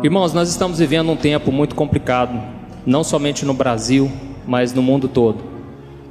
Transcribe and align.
Irmãos, 0.00 0.32
nós 0.32 0.48
estamos 0.48 0.78
vivendo 0.78 1.10
um 1.10 1.16
tempo 1.16 1.52
muito 1.52 1.74
complicado, 1.74 2.40
não 2.86 3.04
somente 3.04 3.44
no 3.44 3.54
Brasil, 3.54 4.10
mas 4.46 4.72
no 4.72 4.82
mundo 4.82 5.08
todo. 5.08 5.42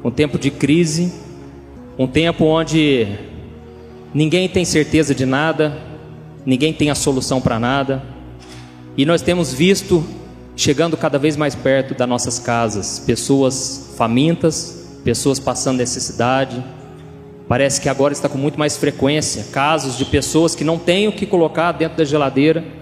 Um 0.03 0.11
tempo 0.11 0.37
de 0.37 0.49
crise, 0.51 1.13
um 1.97 2.07
tempo 2.07 2.45
onde 2.45 3.07
ninguém 4.13 4.47
tem 4.47 4.63
certeza 4.63 5.13
de 5.15 5.25
nada, 5.25 5.77
ninguém 6.45 6.73
tem 6.73 6.89
a 6.89 6.95
solução 6.95 7.41
para 7.41 7.59
nada, 7.59 8.03
e 8.97 9.05
nós 9.05 9.21
temos 9.21 9.53
visto 9.53 10.03
chegando 10.55 10.95
cada 10.95 11.17
vez 11.17 11.35
mais 11.35 11.55
perto 11.55 11.93
das 11.93 12.07
nossas 12.07 12.39
casas 12.39 12.99
pessoas 12.99 13.93
famintas, 13.97 14.99
pessoas 15.03 15.39
passando 15.39 15.77
necessidade. 15.77 16.63
Parece 17.47 17.81
que 17.81 17.89
agora 17.89 18.13
está 18.13 18.29
com 18.29 18.37
muito 18.37 18.57
mais 18.57 18.77
frequência 18.77 19.45
casos 19.51 19.97
de 19.97 20.05
pessoas 20.05 20.55
que 20.55 20.63
não 20.63 20.77
têm 20.77 21.09
o 21.09 21.11
que 21.11 21.25
colocar 21.25 21.73
dentro 21.73 21.97
da 21.97 22.05
geladeira 22.05 22.80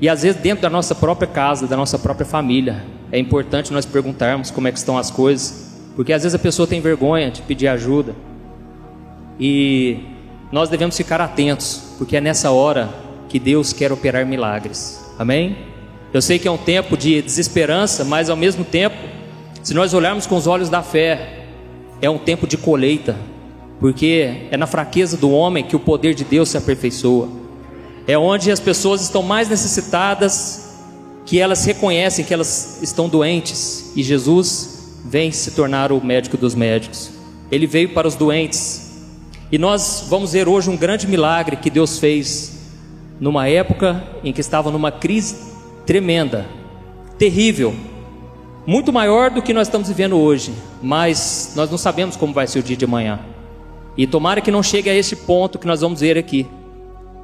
e 0.00 0.08
às 0.08 0.22
vezes 0.22 0.40
dentro 0.40 0.62
da 0.62 0.70
nossa 0.70 0.94
própria 0.94 1.26
casa, 1.26 1.66
da 1.66 1.76
nossa 1.76 1.98
própria 1.98 2.26
família. 2.26 2.84
É 3.10 3.18
importante 3.18 3.72
nós 3.72 3.86
perguntarmos 3.86 4.50
como 4.50 4.68
é 4.68 4.72
que 4.72 4.78
estão 4.78 4.96
as 4.96 5.10
coisas, 5.10 5.76
porque 5.96 6.12
às 6.12 6.22
vezes 6.22 6.34
a 6.34 6.38
pessoa 6.38 6.68
tem 6.68 6.80
vergonha 6.80 7.30
de 7.30 7.42
pedir 7.42 7.68
ajuda. 7.68 8.14
E 9.40 9.98
nós 10.52 10.68
devemos 10.68 10.96
ficar 10.96 11.20
atentos, 11.20 11.94
porque 11.98 12.16
é 12.16 12.20
nessa 12.20 12.50
hora 12.50 12.88
que 13.28 13.38
Deus 13.38 13.72
quer 13.72 13.92
operar 13.92 14.24
milagres. 14.24 15.04
Amém? 15.18 15.56
Eu 16.12 16.22
sei 16.22 16.38
que 16.38 16.46
é 16.46 16.50
um 16.50 16.56
tempo 16.56 16.96
de 16.96 17.20
desesperança, 17.20 18.04
mas 18.04 18.30
ao 18.30 18.36
mesmo 18.36 18.64
tempo, 18.64 18.96
se 19.62 19.74
nós 19.74 19.92
olharmos 19.92 20.26
com 20.26 20.36
os 20.36 20.46
olhos 20.46 20.68
da 20.68 20.82
fé, 20.82 21.44
é 22.00 22.08
um 22.08 22.18
tempo 22.18 22.46
de 22.46 22.56
colheita, 22.56 23.16
porque 23.80 24.46
é 24.50 24.56
na 24.56 24.66
fraqueza 24.66 25.16
do 25.16 25.30
homem 25.30 25.64
que 25.64 25.76
o 25.76 25.80
poder 25.80 26.14
de 26.14 26.24
Deus 26.24 26.48
se 26.48 26.56
aperfeiçoa 26.56 27.37
é 28.08 28.16
onde 28.16 28.50
as 28.50 28.58
pessoas 28.58 29.02
estão 29.02 29.22
mais 29.22 29.50
necessitadas, 29.50 30.74
que 31.26 31.38
elas 31.38 31.62
reconhecem 31.66 32.24
que 32.24 32.32
elas 32.32 32.82
estão 32.82 33.06
doentes 33.06 33.92
e 33.94 34.02
Jesus 34.02 34.96
vem 35.04 35.30
se 35.30 35.50
tornar 35.50 35.92
o 35.92 36.02
médico 36.02 36.38
dos 36.38 36.54
médicos. 36.54 37.10
Ele 37.52 37.66
veio 37.66 37.92
para 37.92 38.08
os 38.08 38.14
doentes. 38.14 39.04
E 39.52 39.58
nós 39.58 40.06
vamos 40.08 40.32
ver 40.32 40.48
hoje 40.48 40.70
um 40.70 40.76
grande 40.76 41.06
milagre 41.06 41.56
que 41.56 41.68
Deus 41.68 41.98
fez 41.98 42.58
numa 43.20 43.46
época 43.46 44.02
em 44.24 44.32
que 44.32 44.40
estava 44.40 44.70
numa 44.70 44.90
crise 44.90 45.36
tremenda, 45.84 46.46
terrível, 47.18 47.74
muito 48.66 48.90
maior 48.90 49.30
do 49.30 49.42
que 49.42 49.52
nós 49.52 49.66
estamos 49.66 49.88
vivendo 49.88 50.16
hoje, 50.16 50.52
mas 50.82 51.52
nós 51.54 51.70
não 51.70 51.76
sabemos 51.76 52.16
como 52.16 52.32
vai 52.32 52.46
ser 52.46 52.60
o 52.60 52.62
dia 52.62 52.76
de 52.76 52.86
amanhã. 52.86 53.20
E 53.98 54.06
tomara 54.06 54.40
que 54.40 54.50
não 54.50 54.62
chegue 54.62 54.88
a 54.88 54.94
esse 54.94 55.14
ponto 55.14 55.58
que 55.58 55.66
nós 55.66 55.82
vamos 55.82 56.00
ver 56.00 56.16
aqui. 56.16 56.46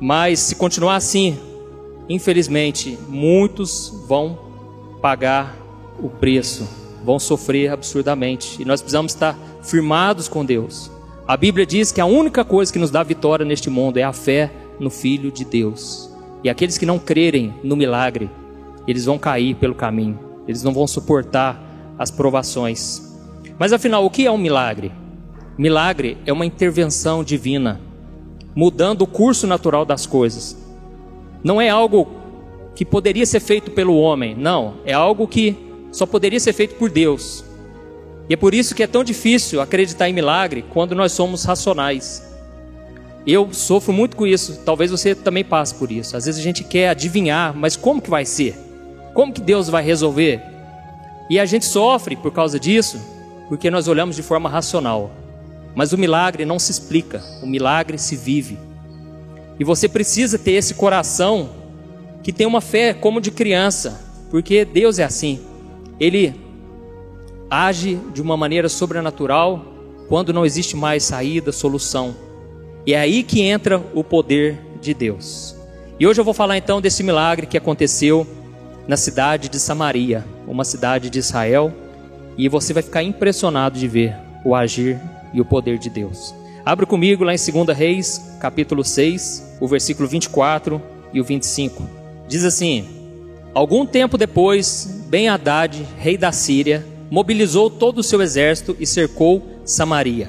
Mas 0.01 0.41
se 0.41 0.55
continuar 0.57 0.97
assim, 0.97 1.39
infelizmente, 2.09 2.99
muitos 3.09 3.93
vão 4.07 4.39
pagar 5.01 5.57
o 5.99 6.09
preço, 6.09 6.69
vão 7.05 7.19
sofrer 7.19 7.71
absurdamente. 7.71 8.61
E 8.61 8.65
nós 8.65 8.81
precisamos 8.81 9.13
estar 9.13 9.39
firmados 9.63 10.29
com 10.29 10.45
Deus. 10.45 10.91
A 11.27 11.37
Bíblia 11.37 11.65
diz 11.65 11.91
que 11.91 12.01
a 12.01 12.07
única 12.07 12.45
coisa 12.45 12.73
que 12.73 12.79
nos 12.79 12.91
dá 12.91 13.03
vitória 13.03 13.47
neste 13.47 13.71
mundo 13.71 13.97
é 13.97 14.03
a 14.03 14.13
fé 14.13 14.51
no 14.79 14.91
Filho 14.91 15.31
de 15.31 15.45
Deus. 15.45 16.11
E 16.43 16.51
aqueles 16.51 16.77
que 16.77 16.85
não 16.85 16.99
crerem 16.99 17.55
no 17.63 17.77
milagre, 17.77 18.31
eles 18.87 19.07
vão 19.07 19.19
cair 19.19 19.55
pelo 19.55 19.75
caminho, 19.75 20.19
eles 20.47 20.63
não 20.63 20.75
vão 20.75 20.87
suportar 20.87 21.59
as 21.99 22.11
provações. 22.11 23.03
Mas 23.59 23.73
afinal, 23.73 24.05
o 24.05 24.11
que 24.11 24.27
é 24.27 24.31
um 24.31 24.37
milagre? 24.37 24.93
Milagre 25.57 26.19
é 26.27 26.33
uma 26.33 26.45
intervenção 26.45 27.25
divina 27.25 27.81
mudando 28.55 29.03
o 29.03 29.07
curso 29.07 29.47
natural 29.47 29.85
das 29.85 30.07
coisas. 30.07 30.57
Não 31.43 31.61
é 31.61 31.69
algo 31.69 32.09
que 32.75 32.85
poderia 32.85 33.27
ser 33.27 33.41
feito 33.41 33.71
pelo 33.71 33.97
homem, 33.97 34.35
não, 34.35 34.75
é 34.85 34.93
algo 34.93 35.29
que 35.29 35.57
só 35.93 36.07
poderia 36.07 36.41
ser 36.41 36.53
feito 36.53 36.75
por 36.75 36.91
Deus. 36.91 37.45
E 38.29 38.35
é 38.35 38.37
por 38.37 38.55
isso 38.55 38.75
que 38.75 38.83
é 38.83 38.87
tão 38.87 39.05
difícil 39.05 39.61
acreditar 39.61 40.09
em 40.09 40.13
milagre 40.13 40.65
quando 40.71 40.95
nós 40.95 41.13
somos 41.13 41.45
racionais. 41.45 42.23
Eu 43.27 43.49
sofro 43.53 43.93
muito 43.93 44.17
com 44.17 44.27
isso, 44.27 44.61
talvez 44.65 44.91
você 44.91 45.15
também 45.15 45.45
passe 45.45 45.75
por 45.75 45.91
isso. 45.91 46.17
Às 46.17 46.27
vezes 46.27 46.41
a 46.41 46.45
gente 46.45 46.65
quer 46.65 46.89
adivinhar, 46.89 47.55
mas 47.57 47.77
como 47.77 48.01
que 48.01 48.11
vai 48.11 48.25
ser? 48.25 48.55
Como 49.15 49.33
que 49.33 49.41
Deus 49.41 49.69
vai 49.69 49.83
resolver? 49.83 50.43
E 51.31 51.39
a 51.39 51.47
gente 51.47 51.65
sofre 51.65 52.17
por 52.17 52.33
causa 52.33 52.59
disso, 52.59 53.01
porque 53.49 53.71
nós 53.71 53.89
olhamos 53.89 54.17
de 54.17 54.23
forma 54.23 54.49
racional. 54.49 55.11
Mas 55.75 55.93
o 55.93 55.99
milagre 55.99 56.45
não 56.45 56.59
se 56.59 56.71
explica, 56.71 57.23
o 57.43 57.47
milagre 57.47 57.99
se 57.99 58.17
vive. 58.17 58.59
E 59.59 59.65
você 59.65 59.89
precisa 59.89 60.39
ter 60.39 60.53
esse 60.53 60.75
coração 60.75 61.51
que 62.23 62.33
tem 62.33 62.47
uma 62.47 62.61
fé 62.61 62.95
como 62.95 63.21
de 63.21 63.31
criança, 63.31 64.01
porque 64.31 64.65
Deus 64.65 64.99
é 64.99 65.05
assim. 65.05 65.41
Ele 65.99 66.35
age 67.51 67.99
de 68.13 68.23
uma 68.23 68.37
maneira 68.37 68.69
sobrenatural 68.69 69.65
quando 70.09 70.33
não 70.33 70.45
existe 70.45 70.77
mais 70.77 71.03
saída, 71.03 71.53
solução. 71.53 72.15
E 72.87 72.93
é 72.95 73.01
aí 73.01 73.23
que 73.23 73.41
entra 73.41 73.83
o 73.95 74.05
poder 74.05 74.59
de 74.81 74.93
Deus. 74.93 75.57
E 75.99 76.07
hoje 76.07 76.21
eu 76.21 76.25
vou 76.25 76.35
falar 76.35 76.59
então 76.59 76.81
desse 76.81 77.03
milagre 77.03 77.47
que 77.47 77.57
aconteceu 77.57 78.27
na 78.87 78.97
cidade 78.97 79.49
de 79.49 79.59
Samaria, 79.59 80.25
uma 80.47 80.65
cidade 80.65 81.09
de 81.09 81.19
Israel, 81.19 81.73
e 82.37 82.49
você 82.49 82.73
vai 82.73 82.83
ficar 82.83 83.03
impressionado 83.03 83.79
de 83.79 83.89
ver 83.89 84.15
o 84.45 84.55
agir 84.55 85.01
e 85.35 85.41
o 85.41 85.45
poder 85.45 85.77
de 85.77 85.91
Deus. 85.91 86.35
Abra 86.65 86.87
comigo 86.87 87.25
lá 87.25 87.35
em 87.35 87.37
2 87.37 87.77
Reis, 87.77 88.37
capítulo 88.41 88.83
6, 88.83 89.59
o 89.61 89.69
versículo 89.69 90.09
24 90.09 90.81
e 91.13 91.21
o 91.21 91.25
25. 91.25 91.83
Diz 92.27 92.45
assim: 92.45 92.87
Algum 93.53 93.85
tempo 93.85 94.17
depois, 94.17 95.05
Ben 95.09 95.29
Haddad, 95.29 95.87
rei 95.99 96.17
da 96.17 96.33
Síria, 96.33 96.87
mobilizou 97.11 97.69
todo 97.69 97.99
o 97.99 98.03
seu 98.03 98.23
exército 98.23 98.75
e 98.81 98.87
cercou 98.87 99.43
Samaria. 99.65 100.29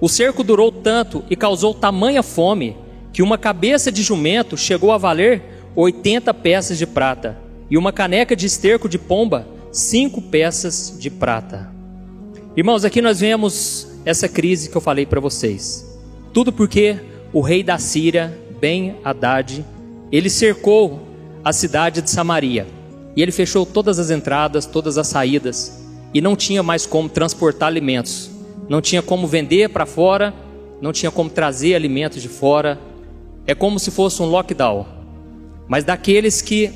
O 0.00 0.08
cerco 0.08 0.44
durou 0.44 0.70
tanto 0.70 1.24
e 1.28 1.36
causou 1.36 1.74
tamanha 1.74 2.22
fome 2.22 2.76
que 3.12 3.22
uma 3.22 3.36
cabeça 3.36 3.92
de 3.92 4.02
jumento 4.02 4.56
chegou 4.56 4.92
a 4.92 4.98
valer 4.98 5.42
80 5.76 6.32
peças 6.34 6.78
de 6.78 6.86
prata 6.86 7.38
e 7.70 7.76
uma 7.76 7.92
caneca 7.92 8.34
de 8.34 8.46
esterco 8.46 8.88
de 8.88 8.98
pomba, 8.98 9.46
cinco 9.70 10.20
peças 10.20 10.96
de 10.98 11.10
prata. 11.10 11.70
Irmãos, 12.56 12.84
aqui 12.84 13.00
nós 13.00 13.20
vemos 13.20 13.91
essa 14.04 14.28
crise 14.28 14.68
que 14.68 14.76
eu 14.76 14.80
falei 14.80 15.06
para 15.06 15.20
vocês. 15.20 15.86
Tudo 16.32 16.52
porque 16.52 16.98
o 17.32 17.40
rei 17.40 17.62
da 17.62 17.78
Síria, 17.78 18.36
Ben 18.60 18.96
Haddad, 19.04 19.64
ele 20.10 20.28
cercou 20.28 21.00
a 21.44 21.52
cidade 21.52 22.02
de 22.02 22.10
Samaria. 22.10 22.66
E 23.16 23.22
ele 23.22 23.32
fechou 23.32 23.66
todas 23.66 23.98
as 23.98 24.10
entradas, 24.10 24.66
todas 24.66 24.96
as 24.96 25.06
saídas, 25.06 25.82
e 26.14 26.20
não 26.20 26.34
tinha 26.34 26.62
mais 26.62 26.86
como 26.86 27.08
transportar 27.08 27.68
alimentos. 27.68 28.30
Não 28.68 28.80
tinha 28.80 29.02
como 29.02 29.26
vender 29.26 29.68
para 29.68 29.84
fora, 29.84 30.32
não 30.80 30.92
tinha 30.92 31.10
como 31.10 31.28
trazer 31.28 31.74
alimentos 31.74 32.22
de 32.22 32.28
fora. 32.28 32.78
É 33.46 33.54
como 33.54 33.78
se 33.78 33.90
fosse 33.90 34.22
um 34.22 34.26
lockdown. 34.26 34.86
Mas 35.68 35.84
daqueles 35.84 36.40
que 36.40 36.70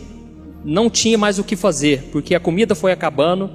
não 0.64 0.90
tinha 0.90 1.16
mais 1.16 1.38
o 1.38 1.44
que 1.44 1.56
fazer, 1.56 2.08
porque 2.10 2.34
a 2.34 2.40
comida 2.40 2.74
foi 2.74 2.92
acabando. 2.92 3.50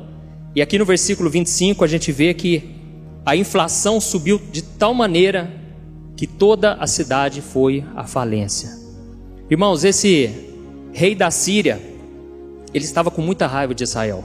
E 0.55 0.61
aqui 0.61 0.77
no 0.77 0.85
versículo 0.85 1.29
25 1.29 1.83
a 1.83 1.87
gente 1.87 2.11
vê 2.11 2.33
que 2.33 2.80
a 3.25 3.35
inflação 3.35 4.01
subiu 4.01 4.41
de 4.51 4.61
tal 4.61 4.93
maneira 4.93 5.51
que 6.15 6.25
toda 6.25 6.73
a 6.73 6.87
cidade 6.87 7.41
foi 7.41 7.83
à 7.95 8.03
falência. 8.03 8.69
Irmãos, 9.49 9.83
esse 9.83 10.29
rei 10.91 11.13
da 11.13 11.29
Síria, 11.29 11.79
ele 12.73 12.85
estava 12.85 13.11
com 13.11 13.21
muita 13.21 13.47
raiva 13.47 13.75
de 13.75 13.83
Israel, 13.83 14.23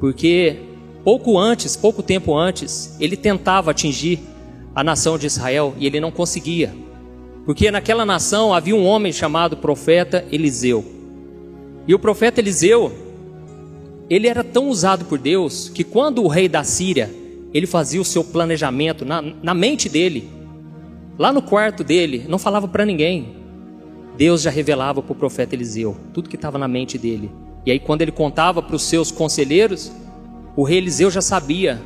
porque 0.00 0.56
pouco 1.04 1.38
antes, 1.38 1.76
pouco 1.76 2.02
tempo 2.02 2.36
antes, 2.36 2.96
ele 2.98 3.16
tentava 3.16 3.70
atingir 3.70 4.20
a 4.74 4.82
nação 4.82 5.18
de 5.18 5.26
Israel 5.26 5.74
e 5.78 5.86
ele 5.86 6.00
não 6.00 6.10
conseguia. 6.10 6.74
Porque 7.44 7.70
naquela 7.70 8.06
nação 8.06 8.54
havia 8.54 8.74
um 8.74 8.86
homem 8.86 9.12
chamado 9.12 9.56
profeta 9.56 10.24
Eliseu. 10.30 10.84
E 11.86 11.94
o 11.94 11.98
profeta 11.98 12.40
Eliseu, 12.40 12.92
ele 14.08 14.28
era 14.28 14.44
tão 14.44 14.68
usado 14.68 15.04
por 15.04 15.18
Deus 15.18 15.68
que 15.68 15.82
quando 15.82 16.22
o 16.22 16.28
rei 16.28 16.48
da 16.48 16.62
Síria 16.62 17.21
ele 17.52 17.66
fazia 17.66 18.00
o 18.00 18.04
seu 18.04 18.24
planejamento 18.24 19.04
na, 19.04 19.20
na 19.20 19.54
mente 19.54 19.88
dele, 19.88 20.30
lá 21.18 21.32
no 21.32 21.42
quarto 21.42 21.84
dele, 21.84 22.24
não 22.28 22.38
falava 22.38 22.66
para 22.66 22.86
ninguém. 22.86 23.36
Deus 24.16 24.42
já 24.42 24.50
revelava 24.50 25.02
para 25.02 25.12
o 25.12 25.16
profeta 25.16 25.54
Eliseu 25.54 25.96
tudo 26.12 26.28
que 26.28 26.36
estava 26.36 26.58
na 26.58 26.68
mente 26.68 26.98
dele. 26.98 27.30
E 27.64 27.70
aí, 27.70 27.78
quando 27.78 28.02
ele 28.02 28.12
contava 28.12 28.60
para 28.60 28.76
os 28.76 28.82
seus 28.82 29.10
conselheiros, 29.10 29.92
o 30.56 30.64
rei 30.64 30.78
Eliseu 30.78 31.10
já 31.10 31.20
sabia 31.20 31.80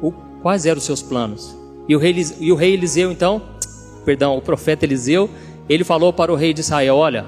o, 0.00 0.10
quais 0.42 0.66
eram 0.66 0.78
os 0.78 0.84
seus 0.84 1.02
planos. 1.02 1.56
E 1.86 1.94
o, 1.94 1.98
rei, 1.98 2.14
e 2.40 2.50
o 2.50 2.54
rei 2.54 2.72
Eliseu, 2.72 3.12
então, 3.12 3.42
perdão, 4.04 4.36
o 4.36 4.42
profeta 4.42 4.84
Eliseu, 4.84 5.28
ele 5.68 5.84
falou 5.84 6.12
para 6.12 6.32
o 6.32 6.36
rei 6.36 6.54
de 6.54 6.60
Israel: 6.60 6.96
Olha, 6.96 7.26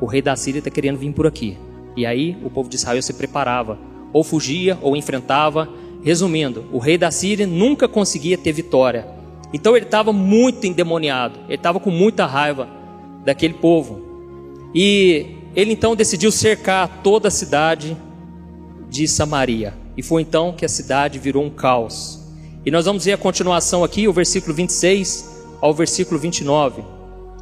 o 0.00 0.06
rei 0.06 0.20
da 0.20 0.36
Síria 0.36 0.58
está 0.58 0.70
querendo 0.70 0.98
vir 0.98 1.12
por 1.12 1.26
aqui. 1.26 1.56
E 1.96 2.04
aí 2.04 2.36
o 2.44 2.50
povo 2.50 2.68
de 2.68 2.76
Israel 2.76 3.00
se 3.00 3.14
preparava, 3.14 3.78
ou 4.12 4.22
fugia, 4.22 4.78
ou 4.82 4.96
enfrentava, 4.96 5.68
Resumindo, 6.04 6.66
o 6.70 6.78
rei 6.78 6.98
da 6.98 7.10
Síria 7.10 7.46
nunca 7.46 7.88
conseguia 7.88 8.36
ter 8.36 8.52
vitória. 8.52 9.08
Então 9.54 9.74
ele 9.74 9.86
estava 9.86 10.12
muito 10.12 10.66
endemoniado, 10.66 11.40
ele 11.46 11.54
estava 11.54 11.80
com 11.80 11.90
muita 11.90 12.26
raiva 12.26 12.68
daquele 13.24 13.54
povo. 13.54 14.02
E 14.74 15.36
ele 15.56 15.72
então 15.72 15.96
decidiu 15.96 16.30
cercar 16.30 17.00
toda 17.02 17.28
a 17.28 17.30
cidade 17.30 17.96
de 18.90 19.08
Samaria. 19.08 19.72
E 19.96 20.02
foi 20.02 20.20
então 20.20 20.52
que 20.52 20.64
a 20.66 20.68
cidade 20.68 21.18
virou 21.18 21.42
um 21.42 21.48
caos. 21.48 22.20
E 22.66 22.70
nós 22.70 22.84
vamos 22.84 23.06
ver 23.06 23.12
a 23.12 23.18
continuação 23.18 23.82
aqui, 23.82 24.06
o 24.06 24.12
versículo 24.12 24.54
26 24.54 25.46
ao 25.58 25.72
versículo 25.72 26.20
29. 26.20 26.82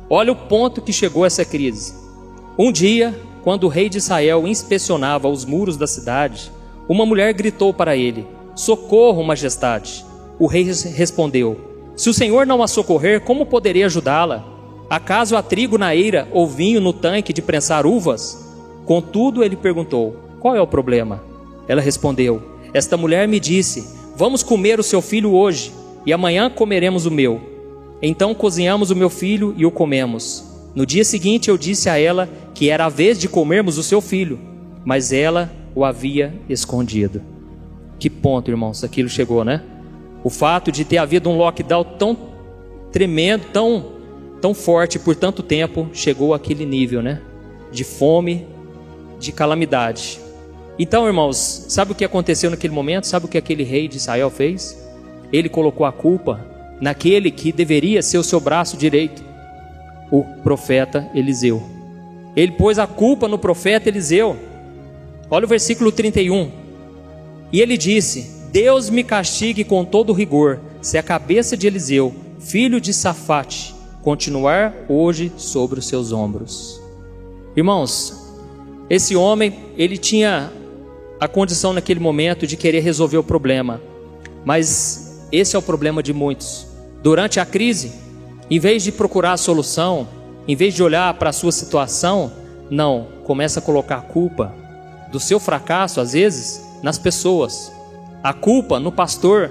Olha 0.09 0.31
o 0.31 0.37
ponto 0.37 0.83
que 0.83 0.93
chegou 0.93 1.27
essa 1.27 1.45
crise. 1.45 1.95
Um 2.57 2.71
dia, 2.71 3.19
quando 3.43 3.65
o 3.65 3.69
rei 3.69 3.89
de 3.89 3.99
Israel 3.99 4.47
inspecionava 4.47 5.29
os 5.29 5.45
muros 5.45 5.77
da 5.77 5.87
cidade, 5.89 6.53
uma 6.89 7.05
mulher 7.07 7.33
gritou 7.33 7.73
para 7.73 7.97
ele: 7.97 8.27
Socorro, 8.55 9.23
majestade. 9.23 10.05
O 10.39 10.47
rei 10.47 10.65
respondeu: 10.95 11.57
Se 11.97 12.11
o 12.11 12.15
senhor 12.15 12.47
não 12.47 12.63
a 12.63 12.69
socorrer, 12.69 13.21
como 13.23 13.47
poderei 13.47 13.85
ajudá-la? 13.85 14.45
Acaso 14.91 15.37
há 15.37 15.43
trigo 15.43 15.79
na 15.79 15.97
eira 15.97 16.29
ou 16.33 16.47
vinho 16.47 16.81
no 16.81 16.93
tanque 16.93 17.33
de 17.33 17.41
prensar 17.41 17.87
uvas? 17.87 18.47
Contudo, 18.85 19.43
ele 19.43 19.57
perguntou: 19.57 20.17
Qual 20.39 20.55
é 20.55 20.61
o 20.61 20.67
problema? 20.67 21.23
Ela 21.67 21.81
respondeu: 21.81 22.43
Esta 22.75 22.97
mulher 22.97 23.27
me 23.27 23.41
disse: 23.41 23.87
Vamos 24.17 24.43
comer 24.43 24.79
o 24.79 24.83
seu 24.83 25.01
filho 25.01 25.33
hoje, 25.33 25.73
e 26.05 26.13
amanhã 26.13 26.51
comeremos 26.51 27.07
o 27.07 27.11
meu. 27.11 27.41
Então 28.03 28.35
cozinhamos 28.35 28.91
o 28.91 28.97
meu 28.97 29.09
filho 29.09 29.55
e 29.57 29.65
o 29.65 29.71
comemos. 29.71 30.45
No 30.75 30.85
dia 30.85 31.05
seguinte 31.05 31.49
eu 31.49 31.57
disse 31.57 31.89
a 31.89 31.99
ela 31.99 32.29
que 32.55 32.69
era 32.69 32.87
a 32.87 32.91
vez 32.91 33.19
de 33.19 33.29
comermos 33.29 33.79
o 33.79 33.83
seu 33.83 34.01
filho, 34.01 34.39
mas 34.85 35.13
ela 35.13 35.51
o 35.75 35.85
havia 35.85 36.35
escondido. 36.49 37.32
Que 38.03 38.11
ponto, 38.11 38.51
irmãos, 38.51 38.83
aquilo 38.83 39.09
chegou, 39.09 39.45
né? 39.45 39.63
O 40.25 40.29
fato 40.29 40.73
de 40.73 40.85
ter 40.85 40.99
havido 40.99 41.31
um 41.31 41.37
lockdown 41.37 41.85
tão 41.85 42.19
tremendo, 42.91 43.45
tão, 43.53 43.93
tão 44.41 44.53
forte 44.53 44.99
por 44.99 45.15
tanto 45.15 45.41
tempo, 45.41 45.89
chegou 45.93 46.35
àquele 46.35 46.67
nível, 46.67 47.01
né? 47.01 47.21
De 47.71 47.85
fome, 47.85 48.45
de 49.21 49.31
calamidade. 49.31 50.19
Então, 50.77 51.07
irmãos, 51.07 51.67
sabe 51.69 51.93
o 51.93 51.95
que 51.95 52.05
aconteceu 52.05 52.51
naquele 52.51 52.75
momento? 52.75 53.07
Sabe 53.07 53.27
o 53.27 53.29
que 53.29 53.39
aquele 53.39 53.63
rei 53.63 53.87
de 53.87 53.99
Israel 53.99 54.31
fez? 54.31 54.77
Ele 55.33 55.49
colocou 55.49 55.87
a 55.87 55.93
culpa 55.93 56.45
naquele 56.81 57.31
que 57.31 57.53
deveria 57.53 58.03
ser 58.03 58.19
o 58.19 58.25
seu 58.25 58.41
braço 58.41 58.77
direito, 58.77 59.23
o 60.11 60.25
profeta 60.43 61.09
Eliseu. 61.15 61.63
Ele 62.35 62.51
pôs 62.51 62.81
a 62.81 62.87
culpa 62.89 63.29
no 63.29 63.39
profeta 63.39 63.89
Eliseu. 63.89 64.37
Olha 65.31 65.45
o 65.45 65.49
versículo 65.49 65.93
31. 65.93 66.62
E 67.53 67.61
ele 67.61 67.77
disse: 67.77 68.31
Deus 68.51 68.89
me 68.89 69.05
castigue 69.05 69.65
com 69.65 69.85
todo 69.85 70.13
rigor, 70.13 70.61
se 70.81 70.97
a 70.97 71.03
cabeça 71.03 71.57
de 71.57 71.67
Eliseu, 71.67 72.15
filho 72.39 72.81
de 72.81 72.93
Safate, 72.93 73.75
continuar 74.03 74.75
hoje 74.89 75.33
sobre 75.37 75.79
os 75.79 75.87
seus 75.87 76.13
ombros. 76.13 76.81
Irmãos, 77.57 78.17
esse 78.89 79.15
homem, 79.15 79.55
ele 79.77 79.97
tinha 79.97 80.51
a 81.21 81.29
condição 81.29 81.73
naquele 81.73 82.01
momento 82.01 82.47
de 82.47 82.57
querer 82.57 82.81
resolver 82.81 83.19
o 83.19 83.23
problema, 83.23 83.81
mas 84.45 85.27
esse 85.31 85.55
é 85.55 85.59
o 85.59 85.63
problema 85.63 86.03
de 86.03 86.13
muitos. 86.13 86.67
Durante 87.03 87.39
a 87.39 87.47
crise, 87.47 87.93
em 88.51 88.59
vez 88.59 88.83
de 88.83 88.93
procurar 88.93 89.33
a 89.33 89.37
solução, 89.37 90.09
em 90.49 90.57
vez 90.57 90.75
de 90.75 90.83
olhar 90.83 91.15
para 91.15 91.31
a 91.31 91.33
sua 91.33 91.53
situação, 91.53 92.33
não, 92.71 93.07
começa 93.25 93.61
a 93.61 93.63
colocar 93.63 93.99
a 93.99 94.03
culpa 94.03 94.53
do 95.11 95.21
seu 95.21 95.39
fracasso, 95.39 96.01
às 96.01 96.13
vezes, 96.13 96.61
nas 96.83 96.99
pessoas. 96.99 97.73
A 98.23 98.33
culpa 98.33 98.79
no 98.81 98.91
pastor. 98.93 99.51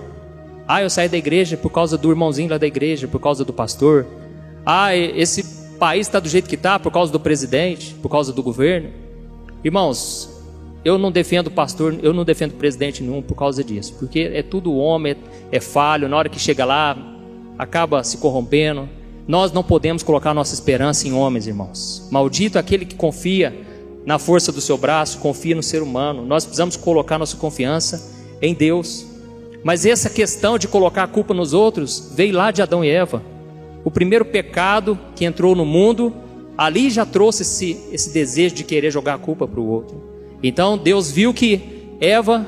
Ah, 0.68 0.82
eu 0.82 0.90
saí 0.90 1.10
da 1.10 1.18
igreja 1.18 1.58
por 1.58 1.72
causa 1.72 1.98
do 1.98 2.10
irmãozinho 2.10 2.50
lá 2.50 2.58
da 2.58 2.68
igreja, 2.68 3.08
por 3.08 3.20
causa 3.20 3.44
do 3.44 3.54
pastor. 3.54 4.06
Ah, 4.66 4.96
esse 4.96 5.62
país 5.80 6.08
está 6.08 6.20
do 6.20 6.30
jeito 6.30 6.48
que 6.48 6.56
está 6.56 6.78
por 6.78 6.92
causa 6.92 7.12
do 7.12 7.20
presidente, 7.20 7.96
por 7.96 8.10
causa 8.10 8.32
do 8.32 8.44
governo. 8.44 8.90
Irmãos, 9.64 10.30
eu 10.84 10.98
não 10.98 11.12
defendo 11.12 11.52
pastor, 11.52 11.98
eu 12.02 12.14
não 12.14 12.24
defendo 12.24 12.54
presidente 12.54 13.04
nenhum 13.04 13.22
por 13.22 13.36
causa 13.36 13.64
disso, 13.64 13.96
porque 14.00 14.32
é 14.34 14.42
tudo 14.42 14.76
homem, 14.76 15.14
é, 15.52 15.58
é 15.58 15.60
falho, 15.60 16.08
na 16.08 16.18
hora 16.18 16.30
que 16.30 16.40
chega 16.40 16.66
lá, 16.66 16.98
acaba 17.58 18.04
se 18.04 18.18
corrompendo. 18.18 18.88
Nós 19.28 19.52
não 19.52 19.64
podemos 19.64 20.02
colocar 20.04 20.34
nossa 20.34 20.54
esperança 20.54 21.08
em 21.08 21.14
homens, 21.14 21.48
irmãos. 21.48 22.08
Maldito 22.12 22.58
aquele 22.58 22.86
que 22.86 22.96
confia 22.96 23.56
na 24.06 24.18
força 24.18 24.52
do 24.52 24.62
seu 24.62 24.78
braço, 24.78 25.20
confia 25.20 25.56
no 25.56 25.64
ser 25.64 25.82
humano. 25.82 26.26
Nós 26.26 26.44
precisamos 26.44 26.76
colocar 26.76 27.18
nossa 27.18 27.38
confiança 27.38 28.12
em 28.42 28.54
Deus. 28.54 29.06
Mas 29.64 29.86
essa 29.86 30.10
questão 30.10 30.58
de 30.58 30.68
colocar 30.68 31.04
a 31.04 31.08
culpa 31.08 31.34
nos 31.34 31.54
outros 31.54 32.12
veio 32.16 32.36
lá 32.36 32.52
de 32.52 32.62
Adão 32.62 32.84
e 32.84 32.90
Eva. 32.90 33.22
O 33.84 33.92
primeiro 33.92 34.26
pecado 34.26 34.98
que 35.16 35.26
entrou 35.26 35.56
no 35.56 35.66
mundo, 35.66 36.14
ali 36.58 36.90
já 36.90 37.06
trouxe 37.06 37.44
esse, 37.44 37.80
esse 37.92 38.12
desejo 38.12 38.56
de 38.56 38.64
querer 38.64 38.92
jogar 38.92 39.16
a 39.16 39.20
culpa 39.20 39.48
para 39.48 39.60
o 39.60 39.68
outro. 39.68 40.02
Então 40.42 40.78
Deus 40.78 41.12
viu 41.12 41.34
que 41.34 41.62
Eva 42.00 42.48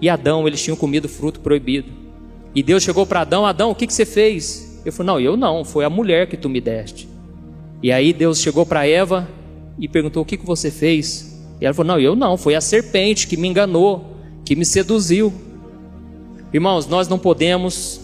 e 0.00 0.10
Adão 0.10 0.46
eles 0.46 0.62
tinham 0.62 0.76
comido 0.76 1.08
fruto 1.08 1.40
proibido. 1.40 1.88
E 2.54 2.62
Deus 2.62 2.82
chegou 2.82 3.06
para 3.06 3.22
Adão: 3.22 3.46
Adão, 3.46 3.70
o 3.70 3.74
que, 3.74 3.86
que 3.86 3.94
você 3.94 4.04
fez? 4.04 4.80
Eu 4.84 4.92
falei: 4.92 5.12
Não, 5.12 5.20
eu 5.20 5.36
não, 5.36 5.64
foi 5.64 5.84
a 5.84 5.90
mulher 5.90 6.26
que 6.26 6.36
tu 6.36 6.48
me 6.50 6.60
deste. 6.60 7.08
E 7.82 7.90
aí 7.90 8.12
Deus 8.12 8.40
chegou 8.40 8.66
para 8.66 8.86
Eva 8.86 9.28
e 9.78 9.88
perguntou: 9.88 10.22
O 10.22 10.26
que, 10.26 10.36
que 10.36 10.46
você 10.46 10.70
fez? 10.70 11.40
E 11.60 11.64
ela 11.64 11.74
falou: 11.74 11.94
Não, 11.94 12.00
eu 12.00 12.16
não, 12.16 12.36
foi 12.36 12.54
a 12.54 12.60
serpente 12.60 13.26
que 13.26 13.36
me 13.36 13.48
enganou, 13.48 14.16
que 14.44 14.56
me 14.56 14.64
seduziu. 14.64 15.32
Irmãos, 16.52 16.86
nós 16.86 17.08
não 17.08 17.18
podemos 17.18 18.00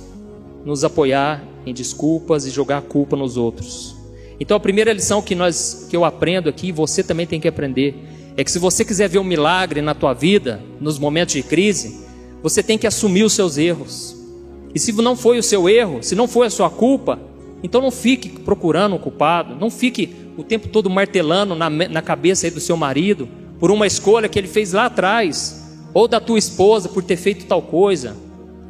nos 0.64 0.84
apoiar 0.84 1.44
em 1.66 1.74
desculpas 1.74 2.46
e 2.46 2.50
jogar 2.50 2.78
a 2.78 2.82
culpa 2.82 3.16
nos 3.16 3.36
outros. 3.36 3.96
Então 4.40 4.56
a 4.56 4.60
primeira 4.60 4.92
lição 4.92 5.20
que 5.20 5.34
nós 5.34 5.86
que 5.90 5.96
eu 5.96 6.04
aprendo 6.04 6.48
aqui, 6.48 6.72
você 6.72 7.02
também 7.02 7.26
tem 7.26 7.40
que 7.40 7.48
aprender, 7.48 7.94
é 8.36 8.44
que 8.44 8.52
se 8.52 8.58
você 8.58 8.84
quiser 8.84 9.08
ver 9.08 9.18
um 9.18 9.24
milagre 9.24 9.82
na 9.82 9.94
tua 9.94 10.14
vida, 10.14 10.62
nos 10.80 10.98
momentos 10.98 11.34
de 11.34 11.42
crise, 11.42 12.06
você 12.42 12.62
tem 12.62 12.78
que 12.78 12.86
assumir 12.86 13.24
os 13.24 13.32
seus 13.32 13.58
erros. 13.58 14.16
E 14.74 14.78
se 14.78 14.92
não 14.92 15.16
foi 15.16 15.38
o 15.38 15.42
seu 15.42 15.68
erro, 15.68 16.02
se 16.02 16.14
não 16.14 16.28
foi 16.28 16.46
a 16.46 16.50
sua 16.50 16.70
culpa, 16.70 17.18
então 17.62 17.82
não 17.82 17.90
fique 17.90 18.28
procurando 18.28 18.94
um 18.94 18.98
culpado, 18.98 19.56
não 19.56 19.70
fique 19.70 20.14
o 20.38 20.44
tempo 20.44 20.68
todo 20.68 20.88
martelando 20.88 21.56
na, 21.56 21.68
na 21.68 22.00
cabeça 22.00 22.48
do 22.48 22.60
seu 22.60 22.76
marido 22.76 23.28
por 23.58 23.72
uma 23.72 23.88
escolha 23.88 24.28
que 24.28 24.38
ele 24.38 24.46
fez 24.46 24.72
lá 24.72 24.86
atrás, 24.86 25.76
ou 25.92 26.06
da 26.06 26.20
tua 26.20 26.38
esposa 26.38 26.88
por 26.88 27.02
ter 27.02 27.16
feito 27.16 27.46
tal 27.46 27.60
coisa. 27.60 28.16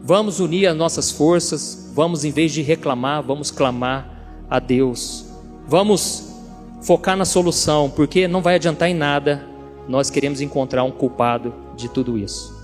Vamos 0.03 0.41
unir 0.41 0.67
as 0.67 0.75
nossas 0.75 1.11
forças, 1.11 1.93
vamos 1.95 2.25
em 2.25 2.31
vez 2.31 2.53
de 2.53 2.63
reclamar, 2.63 3.23
vamos 3.23 3.51
clamar 3.51 4.47
a 4.49 4.59
Deus. 4.59 5.27
Vamos 5.67 6.33
focar 6.81 7.19
na 7.19 7.27
solução, 7.27 7.91
porque 7.91 8.27
não 8.27 8.41
vai 8.41 8.55
adiantar 8.55 8.89
em 8.89 8.95
nada. 8.95 9.47
Nós 9.87 10.09
queremos 10.09 10.41
encontrar 10.41 10.85
um 10.85 10.91
culpado 10.91 11.53
de 11.77 11.91
tudo 11.91 12.17
isso. 12.17 12.57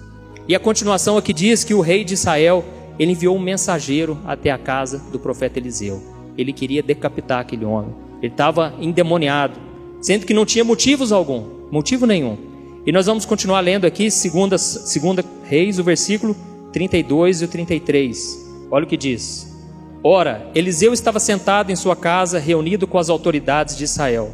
E 0.49 0.55
a 0.55 0.61
continuação 0.61 1.19
aqui 1.19 1.35
diz 1.35 1.63
que 1.63 1.75
o 1.75 1.83
rei 1.83 2.05
de 2.05 2.15
Israel, 2.15 2.65
ele 2.99 3.13
enviou 3.13 3.37
um 3.37 3.41
mensageiro 3.41 4.19
até 4.25 4.51
a 4.51 4.57
casa 4.57 4.99
do 5.13 5.19
profeta 5.19 5.59
Eliseu. 5.59 6.03
Ele 6.39 6.55
queria 6.55 6.83
decapitar 6.83 7.41
aquele 7.41 7.67
homem. 7.67 8.04
Ele 8.23 8.33
estava 8.33 8.75
endemoniado, 8.81 9.59
sendo 10.01 10.27
que 10.27 10.35
não 10.35 10.47
tinha 10.47 10.65
motivos 10.65 11.13
algum, 11.13 11.45
motivo 11.71 12.07
nenhum. 12.07 12.37
E 12.87 12.93
nós 12.93 13.07
vamos 13.07 13.25
continuar 13.25 13.61
lendo 13.61 13.87
aqui, 13.87 14.11
segunda, 14.11 14.59
segunda 14.59 15.25
Reis, 15.45 15.79
o 15.79 15.85
versículo 15.85 16.37
32 16.73 17.41
e 17.41 17.45
o 17.45 17.49
33. 17.49 18.45
Olha 18.71 18.85
o 18.85 18.89
que 18.89 18.97
diz. 18.97 19.55
Ora, 20.03 20.51
Eliseu 20.55 20.93
estava 20.93 21.19
sentado 21.19 21.73
em 21.73 21.77
sua 21.77 21.97
casa, 21.97 22.39
reunido 22.39 22.87
com 22.87 22.99
as 22.99 23.09
autoridades 23.09 23.77
de 23.77 23.85
Israel. 23.85 24.33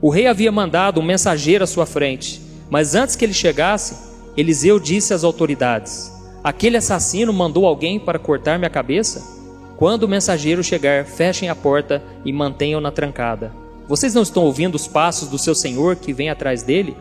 O 0.00 0.10
rei 0.10 0.26
havia 0.26 0.50
mandado 0.50 0.98
um 0.98 1.04
mensageiro 1.04 1.62
à 1.62 1.66
sua 1.66 1.86
frente, 1.86 2.42
mas 2.68 2.96
antes 2.96 3.14
que 3.14 3.24
ele 3.24 3.32
chegasse, 3.32 3.96
Eliseu 4.36 4.80
disse 4.80 5.14
às 5.14 5.22
autoridades: 5.22 6.12
Aquele 6.42 6.76
assassino 6.76 7.32
mandou 7.32 7.66
alguém 7.66 8.00
para 8.00 8.18
cortar 8.18 8.58
minha 8.58 8.70
cabeça? 8.70 9.41
Quando 9.76 10.04
o 10.04 10.08
mensageiro 10.08 10.62
chegar, 10.62 11.04
fechem 11.04 11.48
a 11.48 11.54
porta 11.54 12.02
e 12.24 12.32
mantenham-na 12.32 12.90
trancada. 12.90 13.52
Vocês 13.88 14.14
não 14.14 14.22
estão 14.22 14.44
ouvindo 14.44 14.74
os 14.74 14.86
passos 14.86 15.28
do 15.28 15.38
seu 15.38 15.54
senhor 15.54 15.96
que 15.96 16.12
vem 16.12 16.30
atrás 16.30 16.62
dele? 16.62 16.96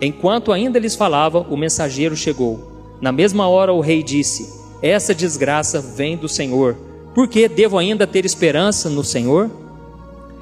Enquanto 0.00 0.52
ainda 0.52 0.78
lhes 0.78 0.96
falava, 0.96 1.40
o 1.40 1.56
mensageiro 1.56 2.16
chegou. 2.16 2.70
Na 3.00 3.12
mesma 3.12 3.48
hora, 3.48 3.72
o 3.72 3.80
rei 3.80 4.02
disse: 4.02 4.60
Essa 4.82 5.14
desgraça 5.14 5.80
vem 5.80 6.16
do 6.16 6.28
Senhor. 6.28 6.76
Por 7.14 7.28
que 7.28 7.48
devo 7.48 7.78
ainda 7.78 8.06
ter 8.06 8.24
esperança 8.24 8.88
no 8.88 9.04
Senhor? 9.04 9.50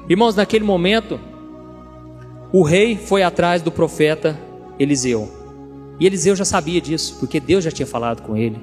Irmãos, 0.07 0.35
naquele 0.35 0.63
momento, 0.63 1.19
o 2.51 2.63
rei 2.63 2.95
foi 2.95 3.21
atrás 3.21 3.61
do 3.61 3.71
profeta 3.71 4.39
Eliseu. 4.79 5.29
E 5.99 6.05
Eliseu 6.05 6.35
já 6.35 6.45
sabia 6.45 6.79
disso, 6.79 7.17
porque 7.19 7.39
Deus 7.39 7.63
já 7.63 7.71
tinha 7.71 7.85
falado 7.85 8.21
com 8.21 8.35
ele. 8.35 8.57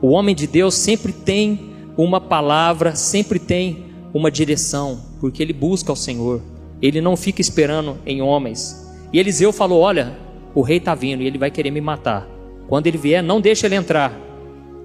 O 0.00 0.08
homem 0.08 0.34
de 0.34 0.46
Deus 0.46 0.74
sempre 0.74 1.12
tem 1.12 1.71
uma 1.96 2.20
palavra 2.20 2.94
sempre 2.94 3.38
tem 3.38 3.86
uma 4.14 4.30
direção, 4.30 5.00
porque 5.20 5.42
ele 5.42 5.52
busca 5.52 5.92
o 5.92 5.96
Senhor. 5.96 6.40
Ele 6.80 7.00
não 7.00 7.16
fica 7.16 7.40
esperando 7.40 7.98
em 8.04 8.20
homens. 8.20 8.90
E 9.12 9.18
Eliseu 9.18 9.52
falou: 9.52 9.80
Olha, 9.80 10.16
o 10.54 10.62
rei 10.62 10.78
está 10.78 10.94
vindo 10.94 11.22
e 11.22 11.26
ele 11.26 11.38
vai 11.38 11.50
querer 11.50 11.70
me 11.70 11.80
matar. 11.80 12.26
Quando 12.68 12.86
ele 12.86 12.98
vier, 12.98 13.22
não 13.22 13.40
deixe 13.40 13.66
ele 13.66 13.74
entrar. 13.74 14.18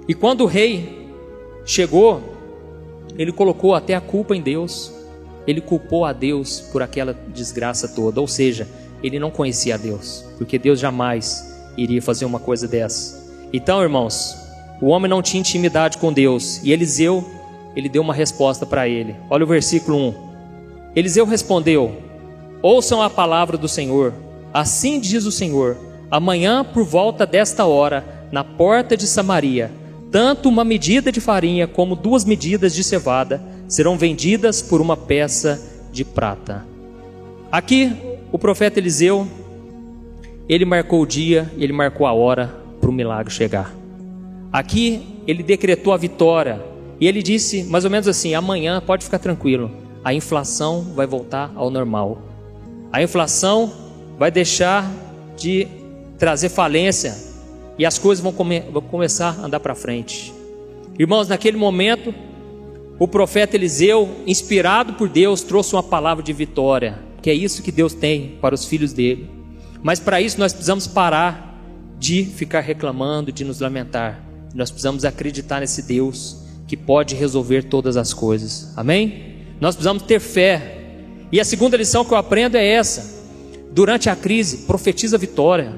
E 0.08 0.14
quando 0.14 0.42
o 0.42 0.46
rei 0.48 1.08
chegou, 1.66 2.22
ele 3.18 3.32
colocou 3.32 3.74
até 3.74 3.96
a 3.96 4.02
culpa 4.02 4.36
em 4.36 4.42
Deus. 4.42 4.94
Ele 5.46 5.62
culpou 5.62 6.04
a 6.04 6.12
Deus 6.12 6.60
por 6.72 6.82
aquela 6.82 7.14
desgraça 7.34 7.88
toda. 7.88 8.20
Ou 8.20 8.28
seja, 8.28 8.68
ele 9.02 9.20
não 9.20 9.32
conhecia 9.32 9.76
a 9.76 9.78
Deus, 9.78 10.26
porque 10.38 10.60
Deus 10.60 10.80
jamais 10.80 11.56
iria 11.78 12.02
fazer 12.02 12.26
uma 12.26 12.40
coisa 12.40 12.68
dessa. 12.68 13.26
Então, 13.54 13.82
irmãos, 13.82 14.36
o 14.82 14.88
homem 14.88 15.10
não 15.10 15.22
tinha 15.22 15.40
intimidade 15.40 15.98
com 15.98 16.14
Deus, 16.14 16.62
e 16.64 16.72
Eliseu, 16.72 17.26
ele 17.76 17.90
deu 17.90 18.02
uma 18.02 18.14
resposta 18.14 18.66
para 18.66 18.88
ele. 18.88 19.16
Olha 19.30 19.44
o 19.44 19.48
versículo 19.48 19.98
1. 19.98 20.14
Eliseu 20.96 21.26
respondeu: 21.26 21.96
Ouçam 22.62 23.02
a 23.02 23.10
palavra 23.10 23.58
do 23.58 23.68
Senhor. 23.68 24.14
Assim 24.54 25.00
diz 25.00 25.26
o 25.26 25.32
Senhor: 25.32 25.78
Amanhã, 26.10 26.64
por 26.64 26.84
volta 26.84 27.26
desta 27.26 27.66
hora, 27.66 28.28
na 28.32 28.44
porta 28.44 28.98
de 28.98 29.08
Samaria, 29.08 29.72
tanto 30.12 30.50
uma 30.50 30.64
medida 30.64 31.12
de 31.12 31.20
farinha 31.20 31.68
como 31.68 31.96
duas 31.96 32.24
medidas 32.24 32.74
de 32.74 32.84
cevada 32.84 33.42
serão 33.68 33.98
vendidas 33.98 34.62
por 34.62 34.80
uma 34.80 34.96
peça 34.96 35.62
de 35.92 36.06
prata. 36.06 36.66
Aqui, 37.52 37.92
o 38.32 38.40
profeta 38.40 38.80
Eliseu, 38.80 39.28
ele 40.48 40.66
marcou 40.66 41.02
o 41.02 41.06
dia, 41.06 41.52
ele 41.58 41.74
marcou 41.74 42.08
a 42.08 42.14
hora 42.14 42.56
para 42.80 42.90
o 42.90 42.94
milagre 42.94 43.34
chegar. 43.34 43.74
Aqui, 44.51 45.01
ele 45.27 45.44
decretou 45.44 45.94
a 45.94 45.98
vitória 45.98 46.63
e 47.00 47.08
ele 47.08 47.22
disse 47.22 47.63
mais 47.63 47.86
ou 47.86 47.92
menos 47.92 48.08
assim: 48.08 48.34
amanhã 48.34 48.82
pode 48.82 49.04
ficar 49.04 49.20
tranquilo, 49.20 49.72
a 50.04 50.13
inflação 50.13 50.82
vai 50.96 51.06
voltar 51.06 51.51
ao 51.56 51.70
normal. 51.70 52.22
A 52.92 53.04
inflação 53.04 53.72
vai 54.18 54.32
deixar 54.32 54.89
de 55.38 55.68
trazer 56.18 56.50
falência 56.50 57.16
e 57.77 57.86
as 57.86 58.00
coisas 58.00 58.24
vão, 58.24 58.34
come 58.34 58.62
vão 58.62 58.82
começar 58.82 59.38
a 59.39 59.46
andar 59.46 59.60
para 59.60 59.75
frente. 59.75 60.34
Irmãos, 60.98 61.27
naquele 61.27 61.58
momento, 61.58 62.13
o 62.98 63.08
profeta 63.08 63.56
Eliseu, 63.56 64.10
inspirado 64.25 64.94
por 64.94 65.08
Deus, 65.08 65.44
trouxe 65.44 65.75
uma 65.75 65.84
palavra 65.84 66.24
de 66.24 66.34
vitória, 66.34 66.98
que 67.22 67.30
é 67.30 67.34
isso 67.34 67.62
que 67.62 67.72
Deus 67.72 67.94
tem 67.94 68.38
para 68.42 68.56
os 68.56 68.66
filhos 68.66 68.94
dele. 68.94 69.30
Mas 69.84 70.00
para 70.00 70.20
isso 70.20 70.39
nós 70.39 70.54
precisamos 70.54 70.88
parar 70.88 71.62
de 72.00 72.25
ficar 72.25 72.62
reclamando, 72.62 73.32
de 73.32 73.44
nos 73.44 73.60
lamentar. 73.60 74.27
Nós 74.58 74.72
precisamos 74.72 75.06
acreditar 75.06 75.60
nesse 75.60 75.84
Deus 75.84 76.38
que 76.68 76.76
pode 76.76 77.14
resolver 77.14 77.66
todas 77.66 77.96
as 77.96 78.12
coisas. 78.12 78.74
Amém? 78.76 79.36
Nós 79.62 79.76
precisamos 79.76 80.02
ter 80.02 80.20
fé. 80.20 80.80
E 81.32 81.40
a 81.40 81.46
segunda 81.46 81.78
lição 81.78 82.04
que 82.04 82.12
eu 82.12 82.18
aprendo 82.18 82.58
é 82.58 82.66
essa: 82.66 83.24
durante 83.72 84.10
a 84.10 84.16
crise, 84.16 84.66
profetiza 84.66 85.16
vitória. 85.16 85.78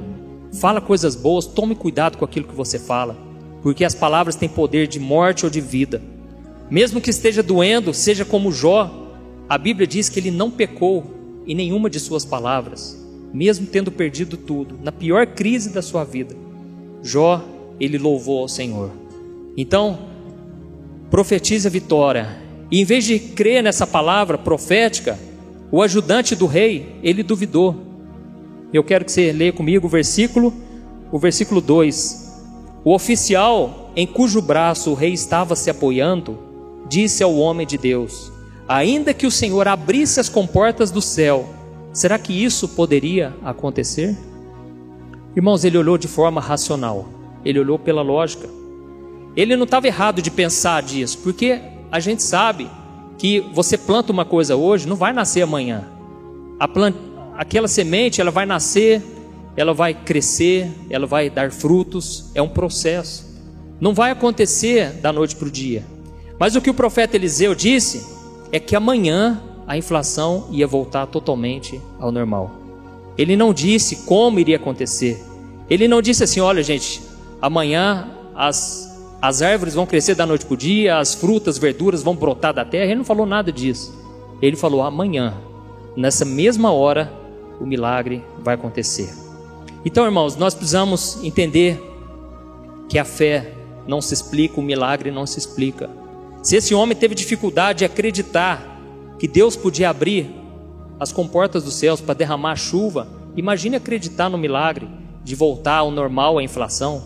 Fala 0.62 0.80
coisas 0.80 1.14
boas, 1.14 1.46
tome 1.46 1.76
cuidado 1.76 2.18
com 2.18 2.24
aquilo 2.24 2.48
que 2.48 2.56
você 2.56 2.80
fala, 2.80 3.18
porque 3.62 3.84
as 3.84 3.94
palavras 3.94 4.38
têm 4.38 4.48
poder 4.48 4.88
de 4.88 4.98
morte 4.98 5.44
ou 5.44 5.52
de 5.52 5.60
vida. 5.60 6.02
Mesmo 6.72 7.02
que 7.02 7.10
esteja 7.10 7.44
doendo, 7.44 7.94
seja 7.94 8.24
como 8.24 8.50
Jó, 8.50 9.12
a 9.50 9.58
Bíblia 9.58 9.86
diz 9.86 10.08
que 10.08 10.22
ele 10.22 10.32
não 10.32 10.50
pecou 10.50 11.04
em 11.46 11.54
nenhuma 11.54 11.90
de 11.90 12.00
suas 12.00 12.24
palavras, 12.24 12.98
mesmo 13.34 13.68
tendo 13.68 13.92
perdido 13.92 14.38
tudo, 14.38 14.80
na 14.82 14.92
pior 14.92 15.28
crise 15.28 15.70
da 15.70 15.82
sua 15.82 16.06
vida. 16.06 16.34
Jó, 17.04 17.59
ele 17.80 17.98
louvou 17.98 18.42
ao 18.42 18.48
Senhor. 18.48 18.92
Então, 19.56 20.00
profetize 21.10 21.68
a 21.68 21.72
vitória. 21.72 22.38
E 22.72 22.82
em 22.82 22.86
vez 22.86 23.06
de 23.06 23.20
crer 23.20 23.64
nessa 23.64 23.88
palavra 23.88 24.38
profética, 24.38 25.18
o 25.72 25.82
ajudante 25.82 26.36
do 26.36 26.46
rei, 26.46 26.96
ele 27.04 27.24
duvidou. 27.24 27.76
Eu 28.74 28.84
quero 28.84 29.06
que 29.06 29.12
você 29.12 29.32
leia 29.32 29.52
comigo 29.52 29.88
o 29.88 29.90
versículo, 29.90 30.54
o 31.12 31.18
versículo 31.18 31.62
2. 31.62 32.30
O 32.84 32.94
oficial 32.94 33.92
em 33.96 34.08
cujo 34.08 34.42
braço 34.42 34.92
o 34.92 34.94
rei 34.94 35.14
estava 35.14 35.56
se 35.56 35.70
apoiando, 35.70 36.38
disse 36.88 37.24
ao 37.24 37.36
homem 37.36 37.66
de 37.66 37.78
Deus: 37.78 38.32
Ainda 38.68 39.14
que 39.14 39.26
o 39.26 39.32
Senhor 39.32 39.68
abrisse 39.68 40.20
as 40.20 40.30
comportas 40.30 40.92
do 40.92 41.02
céu, 41.02 41.50
será 41.92 42.18
que 42.18 42.32
isso 42.32 42.68
poderia 42.70 43.36
acontecer? 43.44 44.16
Irmãos, 45.36 45.64
ele 45.64 45.78
olhou 45.78 45.98
de 45.98 46.08
forma 46.08 46.40
racional, 46.40 47.08
ele 47.44 47.60
olhou 47.60 47.80
pela 47.80 48.02
lógica. 48.02 48.50
Ele 49.36 49.56
não 49.56 49.64
estava 49.64 49.88
errado 49.88 50.22
de 50.22 50.32
pensar 50.32 50.82
disso, 50.84 51.20
porque 51.20 51.60
a 51.92 52.00
gente 52.00 52.24
sabe 52.24 52.70
que 53.18 53.42
você 53.54 53.78
planta 53.78 54.12
uma 54.12 54.26
coisa 54.26 54.56
hoje, 54.56 54.88
não 54.88 54.96
vai 54.96 55.14
nascer 55.14 55.42
amanhã. 55.42 55.88
Plant... 56.74 56.96
Aquela 57.38 57.68
semente, 57.68 58.20
ela 58.20 58.32
vai 58.32 58.46
nascer, 58.46 59.02
ela 59.56 59.74
vai 59.74 59.94
crescer, 59.94 60.70
ela 60.90 61.06
vai 61.06 61.30
dar 61.30 61.52
frutos, 61.52 62.32
é 62.36 62.42
um 62.42 62.50
processo. 62.50 63.28
Não 63.80 63.94
vai 63.94 64.12
acontecer 64.12 64.92
da 64.94 65.14
noite 65.14 65.36
para 65.36 65.48
o 65.48 65.52
dia. 65.52 65.86
Mas 66.38 66.56
o 66.56 66.62
que 66.62 66.70
o 66.70 66.74
profeta 66.74 67.16
Eliseu 67.16 67.56
disse 67.56 68.06
é 68.52 68.60
que 68.60 68.76
amanhã 68.76 69.42
a 69.68 69.78
inflação 69.78 70.48
ia 70.52 70.66
voltar 70.66 71.06
totalmente 71.08 71.80
ao 72.00 72.12
normal. 72.12 72.52
Ele 73.18 73.36
não 73.36 73.54
disse 73.54 73.98
como 74.06 74.40
iria 74.40 74.56
acontecer. 74.56 75.24
Ele 75.70 75.88
não 75.88 76.02
disse 76.02 76.24
assim: 76.24 76.40
olha, 76.40 76.64
gente, 76.64 77.02
amanhã 77.42 78.08
as 78.36 78.90
as 79.22 79.42
árvores 79.42 79.74
vão 79.74 79.86
crescer 79.86 80.16
da 80.16 80.26
noite 80.26 80.46
para 80.46 80.54
o 80.54 80.58
dia, 80.58 80.98
as 80.98 81.14
frutas, 81.14 81.58
verduras 81.58 82.02
vão 82.02 82.16
brotar 82.16 82.54
da 82.54 82.64
terra. 82.64 82.86
Ele 82.86 82.96
não 82.96 83.04
falou 83.04 83.26
nada 83.26 83.52
disso. 83.52 83.94
Ele 84.42 84.56
falou: 84.56 84.82
amanhã, 84.82 85.34
nessa 85.96 86.24
mesma 86.24 86.72
hora, 86.72 87.12
o 87.60 87.66
milagre 87.66 88.24
vai 88.40 88.56
acontecer. 88.56 89.14
Então, 89.84 90.06
irmãos, 90.06 90.38
nós 90.38 90.54
precisamos 90.54 91.22
entender 91.24 91.82
que 92.88 92.98
a 92.98 93.04
fé 93.04 93.54
não 93.86 94.02
se 94.02 94.14
explica, 94.14 94.60
o 94.60 94.64
milagre 94.64 95.12
não 95.12 95.26
se 95.26 95.38
explica. 95.38 95.90
Se 96.42 96.56
esse 96.56 96.74
homem 96.74 96.96
teve 96.96 97.14
dificuldade 97.14 97.80
de 97.80 97.86
acreditar 97.86 98.80
que 99.18 99.28
Deus 99.28 99.58
podia 99.58 99.90
abrir 99.90 100.34
as 100.98 101.12
comportas 101.12 101.64
dos 101.64 101.74
céus 101.74 102.00
para 102.00 102.14
derramar 102.14 102.56
chuva, 102.56 103.08
imagine 103.36 103.76
acreditar 103.76 104.30
no 104.30 104.38
milagre 104.38 104.88
de 105.24 105.36
voltar 105.36 105.78
ao 105.78 105.92
normal 105.92 106.38
a 106.38 106.44
inflação. 106.44 107.04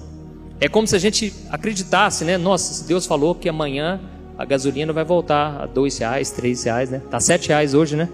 É 0.64 0.70
como 0.70 0.88
se 0.88 0.96
a 0.96 1.00
gente 1.00 1.34
acreditasse, 1.50 2.24
né? 2.24 2.38
Nossa, 2.38 2.74
se 2.74 2.88
Deus 2.88 3.06
falou 3.06 3.36
que 3.36 3.50
amanhã 3.50 4.00
a 4.38 4.46
gasolina 4.46 4.94
vai 4.94 5.04
voltar 5.04 5.62
a 5.62 5.66
dois 5.66 5.98
reais, 5.98 6.32
três 6.32 6.64
reais, 6.64 6.90
né? 6.90 7.02
Tá 7.12 7.20
sete 7.20 7.50
reais 7.50 7.74
hoje, 7.74 7.98
né? 7.98 8.08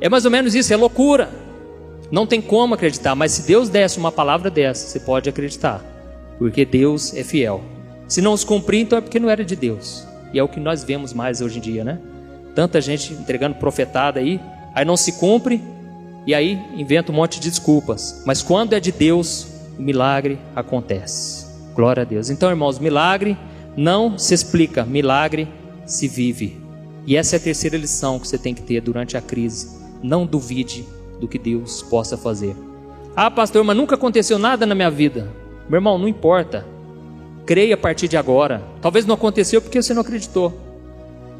É 0.00 0.08
mais 0.08 0.24
ou 0.24 0.30
menos 0.30 0.54
isso, 0.54 0.72
é 0.72 0.76
loucura. 0.76 1.28
Não 2.12 2.28
tem 2.28 2.40
como 2.40 2.74
acreditar, 2.74 3.16
mas 3.16 3.32
se 3.32 3.42
Deus 3.44 3.68
desse 3.68 3.98
uma 3.98 4.12
palavra 4.12 4.48
dessa, 4.48 4.86
você 4.86 5.00
pode 5.00 5.28
acreditar, 5.28 5.84
porque 6.38 6.64
Deus 6.64 7.12
é 7.12 7.24
fiel. 7.24 7.60
Se 8.06 8.22
não 8.22 8.34
os 8.34 8.44
cumprir, 8.44 8.82
então 8.82 8.96
é 8.96 9.00
porque 9.00 9.18
não 9.18 9.28
era 9.28 9.44
de 9.44 9.56
Deus. 9.56 10.06
E 10.32 10.38
é 10.38 10.42
o 10.44 10.48
que 10.48 10.60
nós 10.60 10.84
vemos 10.84 11.12
mais 11.12 11.40
hoje 11.40 11.58
em 11.58 11.60
dia, 11.60 11.82
né? 11.82 11.98
Tanta 12.54 12.80
gente 12.80 13.12
entregando 13.14 13.56
profetada 13.56 14.20
aí, 14.20 14.40
aí 14.72 14.84
não 14.84 14.96
se 14.96 15.10
cumpre, 15.18 15.60
e 16.24 16.36
aí 16.36 16.56
inventa 16.76 17.10
um 17.10 17.16
monte 17.16 17.40
de 17.40 17.50
desculpas. 17.50 18.22
Mas 18.24 18.42
quando 18.44 18.74
é 18.74 18.78
de 18.78 18.92
Deus, 18.92 19.48
o 19.76 19.82
milagre 19.82 20.38
acontece. 20.54 21.47
Glória 21.78 22.00
a 22.00 22.04
Deus. 22.04 22.28
Então, 22.28 22.50
irmãos, 22.50 22.80
milagre 22.80 23.38
não 23.76 24.18
se 24.18 24.34
explica, 24.34 24.84
milagre 24.84 25.46
se 25.86 26.08
vive. 26.08 26.60
E 27.06 27.16
essa 27.16 27.36
é 27.36 27.38
a 27.38 27.40
terceira 27.40 27.76
lição 27.76 28.18
que 28.18 28.26
você 28.26 28.36
tem 28.36 28.52
que 28.52 28.62
ter 28.62 28.80
durante 28.80 29.16
a 29.16 29.20
crise. 29.20 29.78
Não 30.02 30.26
duvide 30.26 30.84
do 31.20 31.28
que 31.28 31.38
Deus 31.38 31.80
possa 31.82 32.18
fazer. 32.18 32.56
Ah, 33.14 33.30
pastor, 33.30 33.62
mas 33.62 33.76
nunca 33.76 33.94
aconteceu 33.94 34.40
nada 34.40 34.66
na 34.66 34.74
minha 34.74 34.90
vida. 34.90 35.32
Meu 35.68 35.76
irmão, 35.76 35.96
não 35.96 36.08
importa. 36.08 36.66
Creia 37.46 37.74
a 37.74 37.78
partir 37.78 38.08
de 38.08 38.16
agora. 38.16 38.60
Talvez 38.82 39.06
não 39.06 39.14
aconteceu 39.14 39.62
porque 39.62 39.80
você 39.80 39.94
não 39.94 40.02
acreditou. 40.02 40.60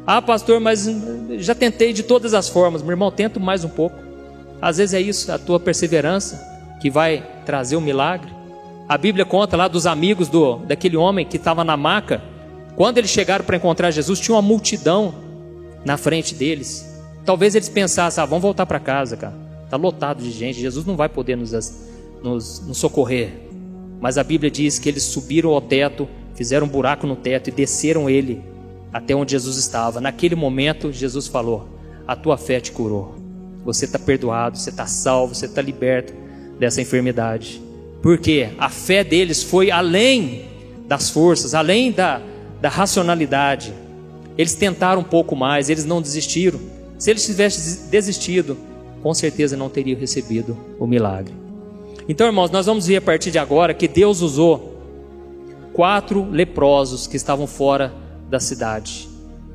Ah, 0.07 0.21
pastor, 0.21 0.61
mas 0.61 0.89
já 1.31 1.53
tentei 1.53 1.91
de 1.91 2.01
todas 2.01 2.33
as 2.33 2.47
formas. 2.47 2.81
Meu 2.81 2.91
irmão, 2.91 3.11
tento 3.11 3.41
mais 3.41 3.65
um 3.65 3.69
pouco. 3.69 3.97
Às 4.61 4.77
vezes 4.77 4.93
é 4.93 5.01
isso, 5.01 5.33
a 5.33 5.37
tua 5.37 5.59
perseverança 5.59 6.41
que 6.81 6.89
vai 6.89 7.27
trazer 7.45 7.75
o 7.75 7.79
um 7.79 7.81
milagre. 7.81 8.38
A 8.89 8.97
Bíblia 8.97 9.23
conta 9.23 9.55
lá 9.55 9.67
dos 9.67 9.85
amigos 9.85 10.29
do 10.29 10.55
daquele 10.65 10.97
homem 10.97 11.23
que 11.23 11.37
estava 11.37 11.63
na 11.63 11.77
maca. 11.77 12.23
Quando 12.75 12.97
eles 12.97 13.11
chegaram 13.11 13.45
para 13.45 13.55
encontrar 13.55 13.91
Jesus, 13.91 14.19
tinha 14.19 14.33
uma 14.33 14.41
multidão 14.41 15.13
na 15.85 15.95
frente 15.95 16.33
deles. 16.33 16.91
Talvez 17.23 17.53
eles 17.53 17.69
pensassem: 17.69 18.23
ah, 18.23 18.25
vamos 18.25 18.41
voltar 18.41 18.65
para 18.65 18.79
casa, 18.79 19.15
cara. 19.15 19.35
Está 19.63 19.77
lotado 19.77 20.23
de 20.23 20.31
gente. 20.31 20.59
Jesus 20.59 20.87
não 20.87 20.95
vai 20.95 21.07
poder 21.07 21.37
nos, 21.37 21.51
nos, 22.23 22.65
nos 22.65 22.77
socorrer. 22.79 23.31
Mas 24.01 24.17
a 24.17 24.23
Bíblia 24.23 24.49
diz 24.49 24.79
que 24.79 24.89
eles 24.89 25.03
subiram 25.03 25.51
ao 25.51 25.61
teto, 25.61 26.09
fizeram 26.33 26.65
um 26.65 26.69
buraco 26.69 27.05
no 27.05 27.15
teto 27.15 27.49
e 27.49 27.51
desceram 27.51 28.09
ele 28.09 28.41
até 28.91 29.13
onde 29.13 29.33
Jesus 29.33 29.57
estava. 29.57 30.01
Naquele 30.01 30.33
momento, 30.33 30.91
Jesus 30.91 31.27
falou: 31.27 31.69
A 32.07 32.15
tua 32.15 32.39
fé 32.39 32.59
te 32.59 32.71
curou. 32.71 33.13
Você 33.63 33.85
está 33.85 33.99
perdoado, 33.99 34.57
você 34.57 34.71
está 34.71 34.87
salvo, 34.87 35.35
você 35.35 35.45
está 35.45 35.61
liberto 35.61 36.11
dessa 36.57 36.81
enfermidade 36.81 37.68
porque 38.01 38.49
a 38.57 38.69
fé 38.69 39.03
deles 39.03 39.43
foi 39.43 39.71
além 39.71 40.45
das 40.87 41.09
forças, 41.09 41.53
além 41.53 41.91
da, 41.91 42.21
da 42.61 42.69
racionalidade. 42.69 43.73
Eles 44.37 44.55
tentaram 44.55 45.01
um 45.01 45.03
pouco 45.03 45.35
mais, 45.35 45.69
eles 45.69 45.85
não 45.85 46.01
desistiram. 46.01 46.59
Se 46.97 47.11
eles 47.11 47.25
tivessem 47.25 47.89
desistido, 47.89 48.57
com 49.03 49.13
certeza 49.13 49.55
não 49.55 49.69
teriam 49.69 49.99
recebido 49.99 50.57
o 50.79 50.87
milagre. 50.87 51.33
Então, 52.07 52.25
irmãos, 52.25 52.49
nós 52.49 52.65
vamos 52.65 52.87
ver 52.87 52.97
a 52.97 53.01
partir 53.01 53.31
de 53.31 53.37
agora 53.37 53.73
que 53.73 53.87
Deus 53.87 54.21
usou 54.21 54.77
quatro 55.73 56.29
leprosos 56.29 57.05
que 57.05 57.15
estavam 57.15 57.45
fora 57.45 57.93
da 58.29 58.39
cidade. 58.39 59.07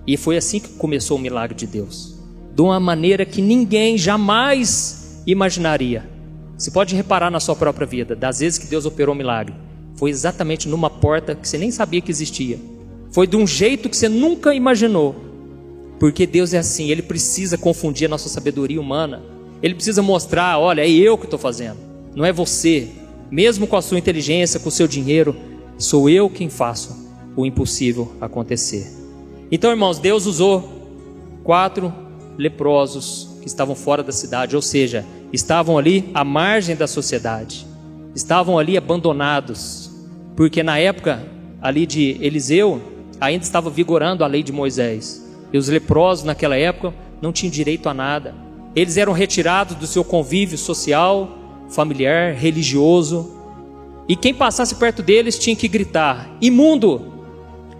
E 0.07 0.17
foi 0.17 0.37
assim 0.37 0.61
que 0.61 0.69
começou 0.75 1.17
o 1.17 1.21
milagre 1.21 1.57
de 1.57 1.67
Deus. 1.67 2.15
De 2.55 2.63
uma 2.63 2.79
maneira 2.79 3.25
que 3.25 3.43
ninguém 3.43 3.99
jamais 3.99 5.23
imaginaria. 5.27 6.14
Você 6.57 6.71
pode 6.71 6.95
reparar 6.95 7.31
na 7.31 7.41
sua 7.41 7.57
própria 7.57 7.87
vida, 7.87 8.15
das 8.15 8.39
vezes 8.41 8.59
que 8.59 8.67
Deus 8.67 8.87
operou 8.87 9.15
um 9.15 9.19
milagre. 9.19 9.55
Foi 9.97 10.11
exatamente 10.11 10.69
numa 10.69 10.89
porta 10.89 11.35
que 11.35 11.49
você 11.49 11.59
nem 11.59 11.71
sabia 11.71 12.01
que 12.01 12.11
existia. 12.11 12.59
Foi 13.11 13.27
de 13.27 13.37
um 13.37 13.47
jeito 13.47 13.89
que 13.89 13.97
você 13.97 14.09
nunca 14.09 14.55
imaginou. 14.55 15.15
Porque 15.99 16.27
Deus 16.27 16.53
é 16.53 16.59
assim, 16.59 16.91
Ele 16.91 17.03
precisa 17.03 17.57
confundir 17.57 18.07
a 18.07 18.09
nossa 18.09 18.29
sabedoria 18.29 18.81
humana. 18.81 19.23
Ele 19.63 19.75
precisa 19.75 20.03
mostrar: 20.03 20.59
olha, 20.59 20.83
é 20.83 20.91
eu 20.91 21.17
que 21.17 21.25
estou 21.25 21.39
fazendo, 21.39 21.79
não 22.15 22.25
é 22.25 22.33
você. 22.33 22.89
Mesmo 23.31 23.67
com 23.67 23.77
a 23.77 23.83
sua 23.83 23.99
inteligência, 23.99 24.61
com 24.61 24.69
o 24.69 24.73
seu 24.73 24.87
dinheiro, 24.87 25.35
sou 25.79 26.09
eu 26.09 26.29
quem 26.29 26.49
faço 26.49 27.09
o 27.37 27.45
impossível 27.45 28.13
acontecer. 28.21 28.93
Então, 29.51 29.71
irmãos, 29.71 29.99
Deus 29.99 30.27
usou 30.27 30.71
quatro 31.43 31.93
leprosos 32.37 33.31
que 33.41 33.47
estavam 33.47 33.75
fora 33.75 34.03
da 34.03 34.13
cidade, 34.13 34.57
ou 34.57 34.63
seja, 34.63 35.05
estavam 35.35 35.77
ali 35.77 36.11
à 36.15 36.25
margem 36.25 36.77
da 36.77 36.87
sociedade, 36.87 37.67
estavam 38.15 38.59
ali 38.59 38.77
abandonados, 38.77 39.91
porque 40.37 40.63
na 40.63 40.79
época 40.79 41.27
ali 41.61 41.87
de 41.87 42.19
Eliseu 42.21 42.81
ainda 43.21 43.45
estava 43.45 43.71
vigorando 43.71 44.23
a 44.23 44.27
lei 44.27 44.43
de 44.43 44.53
Moisés, 44.53 45.25
e 45.53 45.59
os 45.59 45.69
leprosos 45.69 46.25
naquela 46.25 46.57
época 46.57 46.95
não 47.21 47.33
tinham 47.33 47.51
direito 47.51 47.89
a 47.89 47.95
nada, 47.95 48.35
eles 48.77 48.97
eram 48.97 49.13
retirados 49.13 49.77
do 49.77 49.87
seu 49.87 50.05
convívio 50.05 50.59
social, 50.59 51.39
familiar, 51.69 52.35
religioso, 52.35 53.35
e 54.09 54.15
quem 54.15 54.35
passasse 54.35 54.75
perto 54.75 55.03
deles 55.03 55.39
tinha 55.39 55.57
que 55.57 55.69
gritar: 55.69 56.29
imundo! 56.41 57.13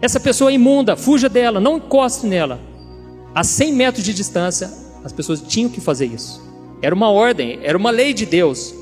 Essa 0.01 0.21
pessoa 0.21 0.51
é 0.51 0.55
imunda, 0.55 0.97
fuja 0.97 1.29
dela, 1.29 1.61
não 1.61 1.79
encoste 1.79 2.27
nela. 2.27 2.61
A 3.35 3.43
100 3.43 3.73
metros 3.73 4.05
de 4.05 4.13
distância, 4.13 4.71
as 5.03 5.13
pessoas 5.13 5.41
tinham 5.41 5.71
que 5.71 5.81
fazer 5.81 6.07
isso. 6.07 6.43
Era 6.85 6.95
uma 6.95 7.11
ordem, 7.11 7.61
era 7.63 7.79
uma 7.79 7.91
lei 7.91 8.13
de 8.13 8.27
Deus. 8.27 8.75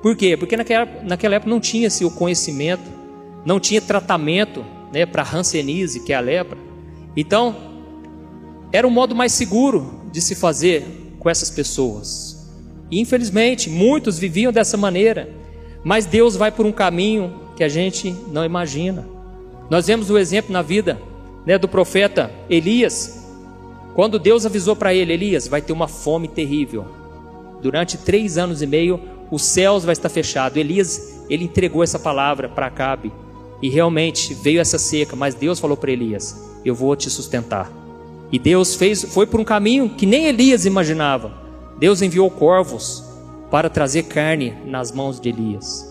Por 0.00 0.16
quê? 0.16 0.36
Porque 0.36 0.56
naquela, 0.56 0.88
naquela 1.02 1.34
época 1.34 1.50
não 1.50 1.58
tinha-se 1.58 2.04
o 2.04 2.10
conhecimento, 2.12 2.88
não 3.44 3.58
tinha 3.58 3.80
tratamento 3.80 4.64
né, 4.92 5.04
para 5.04 5.24
Hanseníase, 5.24 5.98
que 5.98 6.12
é 6.12 6.16
a 6.16 6.20
lepra. 6.20 6.56
Então, 7.16 7.56
era 8.70 8.86
o 8.86 8.90
modo 8.92 9.12
mais 9.12 9.32
seguro 9.32 10.02
de 10.12 10.20
se 10.20 10.36
fazer 10.36 10.86
com 11.18 11.28
essas 11.28 11.50
pessoas. 11.50 12.48
E, 12.88 13.00
infelizmente, 13.00 13.68
muitos 13.68 14.20
viviam 14.20 14.52
dessa 14.52 14.76
maneira, 14.76 15.28
mas 15.82 16.06
Deus 16.06 16.36
vai 16.36 16.52
por 16.52 16.64
um 16.64 16.70
caminho 16.70 17.40
que 17.56 17.64
a 17.64 17.68
gente 17.68 18.14
não 18.30 18.44
imagina. 18.44 19.04
Nós 19.68 19.88
vemos 19.88 20.10
o 20.10 20.16
exemplo 20.16 20.52
na 20.52 20.62
vida 20.62 20.96
né, 21.44 21.58
do 21.58 21.66
profeta 21.66 22.30
Elias, 22.48 23.26
quando 23.96 24.16
Deus 24.16 24.46
avisou 24.46 24.76
para 24.76 24.94
ele, 24.94 25.12
Elias, 25.12 25.48
vai 25.48 25.60
ter 25.60 25.72
uma 25.72 25.88
fome 25.88 26.28
terrível. 26.28 27.01
Durante 27.62 27.96
três 27.96 28.36
anos 28.36 28.60
e 28.60 28.66
meio, 28.66 29.00
os 29.30 29.42
céus 29.42 29.84
vai 29.84 29.92
estar 29.92 30.08
fechado. 30.08 30.56
Elias, 30.56 31.22
ele 31.30 31.44
entregou 31.44 31.82
essa 31.82 31.98
palavra 31.98 32.48
para 32.48 32.66
Acabe. 32.66 33.12
E 33.62 33.68
realmente 33.70 34.34
veio 34.34 34.60
essa 34.60 34.78
seca, 34.78 35.14
mas 35.14 35.36
Deus 35.36 35.60
falou 35.60 35.76
para 35.76 35.92
Elias: 35.92 36.36
Eu 36.64 36.74
vou 36.74 36.96
te 36.96 37.08
sustentar. 37.08 37.70
E 38.32 38.38
Deus 38.38 38.74
fez, 38.74 39.04
foi 39.04 39.26
por 39.26 39.38
um 39.38 39.44
caminho 39.44 39.90
que 39.90 40.04
nem 40.04 40.26
Elias 40.26 40.66
imaginava. 40.66 41.32
Deus 41.78 42.02
enviou 42.02 42.28
corvos 42.30 43.04
para 43.50 43.70
trazer 43.70 44.04
carne 44.04 44.54
nas 44.66 44.90
mãos 44.90 45.20
de 45.20 45.28
Elias. 45.28 45.88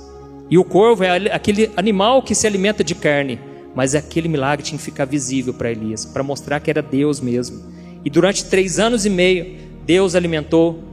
E 0.49 0.57
o 0.57 0.63
corvo 0.65 1.03
é 1.03 1.31
aquele 1.31 1.71
animal 1.77 2.21
que 2.21 2.35
se 2.35 2.45
alimenta 2.45 2.83
de 2.83 2.93
carne, 2.93 3.39
mas 3.73 3.95
aquele 3.95 4.27
milagre 4.27 4.65
tinha 4.65 4.77
que 4.77 4.83
ficar 4.83 5.05
visível 5.05 5.53
para 5.53 5.71
Elias, 5.71 6.03
para 6.03 6.23
mostrar 6.23 6.59
que 6.59 6.69
era 6.69 6.81
Deus 6.81 7.21
mesmo. 7.21 7.61
E 8.03 8.09
durante 8.09 8.45
três 8.45 8.79
anos 8.79 9.05
e 9.05 9.09
meio, 9.09 9.57
Deus 9.85 10.15
alimentou 10.15 10.90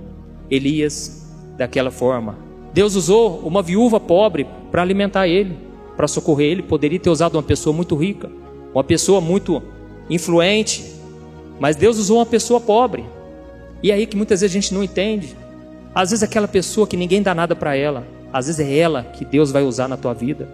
Elias 0.50 1.26
daquela 1.56 1.90
forma. 1.90 2.36
Deus 2.72 2.94
usou 2.94 3.40
uma 3.40 3.62
viúva 3.62 3.98
pobre 3.98 4.46
para 4.70 4.82
alimentar 4.82 5.26
ele, 5.26 5.56
para 5.96 6.06
socorrer 6.06 6.52
ele. 6.52 6.62
Poderia 6.62 6.98
ter 6.98 7.10
usado 7.10 7.34
uma 7.34 7.42
pessoa 7.42 7.74
muito 7.74 7.96
rica, 7.96 8.30
uma 8.74 8.84
pessoa 8.84 9.20
muito 9.20 9.62
influente, 10.08 10.84
mas 11.58 11.76
Deus 11.76 11.98
usou 11.98 12.18
uma 12.18 12.26
pessoa 12.26 12.60
pobre. 12.60 13.04
E 13.82 13.90
é 13.90 13.94
aí 13.94 14.06
que 14.06 14.16
muitas 14.16 14.40
vezes 14.40 14.54
a 14.54 14.60
gente 14.60 14.74
não 14.74 14.82
entende. 14.82 15.36
Às 15.94 16.10
vezes 16.10 16.22
aquela 16.22 16.48
pessoa 16.48 16.86
que 16.86 16.96
ninguém 16.96 17.22
dá 17.22 17.34
nada 17.34 17.56
para 17.56 17.74
ela, 17.74 18.06
às 18.32 18.46
vezes 18.46 18.60
é 18.60 18.76
ela 18.76 19.02
que 19.02 19.24
Deus 19.24 19.50
vai 19.50 19.62
usar 19.62 19.88
na 19.88 19.96
tua 19.96 20.14
vida. 20.14 20.48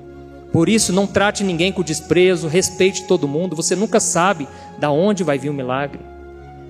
Por 0.52 0.68
isso, 0.68 0.92
não 0.92 1.04
trate 1.04 1.42
ninguém 1.42 1.72
com 1.72 1.82
desprezo, 1.82 2.46
respeite 2.46 3.08
todo 3.08 3.26
mundo. 3.26 3.56
Você 3.56 3.74
nunca 3.74 3.98
sabe 3.98 4.46
da 4.78 4.88
onde 4.88 5.24
vai 5.24 5.36
vir 5.36 5.50
o 5.50 5.52
milagre. 5.52 5.98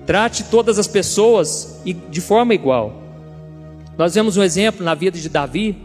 Trate 0.07 0.45
todas 0.45 0.79
as 0.79 0.87
pessoas 0.87 1.79
de 2.09 2.19
forma 2.19 2.55
igual. 2.55 3.04
Nós 3.97 4.13
vemos 4.13 4.35
um 4.35 4.43
exemplo 4.43 4.83
na 4.83 4.93
vida 4.93 5.17
de 5.17 5.29
Davi. 5.29 5.77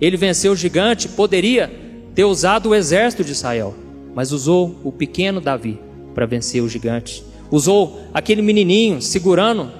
Ele 0.00 0.16
venceu 0.16 0.52
o 0.52 0.56
gigante, 0.56 1.08
poderia 1.08 1.70
ter 2.14 2.24
usado 2.24 2.70
o 2.70 2.74
exército 2.74 3.22
de 3.22 3.32
Israel, 3.32 3.74
mas 4.14 4.32
usou 4.32 4.76
o 4.82 4.90
pequeno 4.90 5.40
Davi 5.40 5.78
para 6.14 6.26
vencer 6.26 6.62
o 6.62 6.68
gigante. 6.68 7.22
Usou 7.50 8.00
aquele 8.14 8.40
menininho 8.40 9.02
segurando 9.02 9.70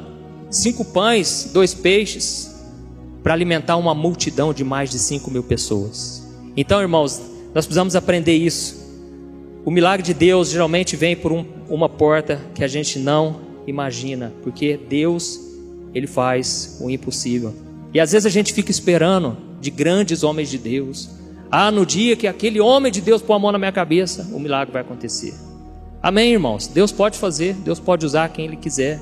cinco 0.51 0.85
pães, 0.85 1.51
dois 1.53 1.73
peixes, 1.73 2.51
para 3.23 3.33
alimentar 3.33 3.77
uma 3.77 3.95
multidão 3.95 4.53
de 4.53 4.64
mais 4.64 4.90
de 4.90 4.99
cinco 4.99 5.31
mil 5.31 5.43
pessoas. 5.43 6.27
Então, 6.57 6.81
irmãos, 6.81 7.21
nós 7.55 7.64
precisamos 7.64 7.97
aprender 7.97 8.37
isso. 8.37 8.79
O 9.64 9.71
milagre 9.71 10.05
de 10.05 10.14
Deus 10.14 10.51
geralmente 10.51 10.97
vem 10.97 11.16
por 11.16 11.33
um, 11.33 11.45
uma 11.69 11.88
porta 11.88 12.40
que 12.55 12.64
a 12.64 12.69
gente 12.69 12.99
não 12.99 13.40
imagina, 13.66 14.33
porque 14.43 14.79
Deus, 14.88 15.38
ele 15.95 16.07
faz 16.07 16.79
o 16.81 16.90
impossível. 16.90 17.55
E 17.92 18.00
às 18.00 18.12
vezes 18.12 18.26
a 18.26 18.31
gente 18.31 18.53
fica 18.53 18.70
esperando 18.70 19.37
de 19.61 19.70
grandes 19.70 20.22
homens 20.22 20.48
de 20.48 20.59
Deus. 20.59 21.11
Ah, 21.50 21.70
no 21.70 21.85
dia 21.85 22.16
que 22.16 22.26
aquele 22.26 22.61
homem 22.61 22.92
de 22.92 23.00
Deus 23.00 23.20
pôr 23.20 23.35
a 23.35 23.38
mão 23.38 23.53
na 23.53 23.59
minha 23.59 23.72
cabeça, 23.72 24.29
o 24.33 24.38
milagre 24.38 24.72
vai 24.72 24.83
acontecer. 24.83 25.35
Amém, 26.03 26.33
irmãos? 26.33 26.66
Deus 26.66 26.92
pode 26.92 27.18
fazer, 27.18 27.55
Deus 27.55 27.81
pode 27.81 28.07
usar 28.07 28.29
quem 28.29 28.46
Ele 28.46 28.57
quiser. 28.57 29.00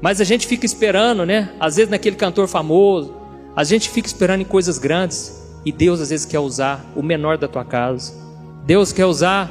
Mas 0.00 0.20
a 0.20 0.24
gente 0.24 0.46
fica 0.46 0.66
esperando, 0.66 1.24
né? 1.24 1.52
Às 1.58 1.76
vezes 1.76 1.90
naquele 1.90 2.16
cantor 2.16 2.48
famoso, 2.48 3.14
a 3.56 3.64
gente 3.64 3.88
fica 3.88 4.06
esperando 4.06 4.42
em 4.42 4.44
coisas 4.44 4.78
grandes. 4.78 5.42
E 5.64 5.72
Deus 5.72 6.00
às 6.00 6.10
vezes 6.10 6.26
quer 6.26 6.38
usar 6.38 6.84
o 6.94 7.02
menor 7.02 7.38
da 7.38 7.48
tua 7.48 7.64
casa. 7.64 8.12
Deus 8.64 8.92
quer 8.92 9.06
usar, 9.06 9.50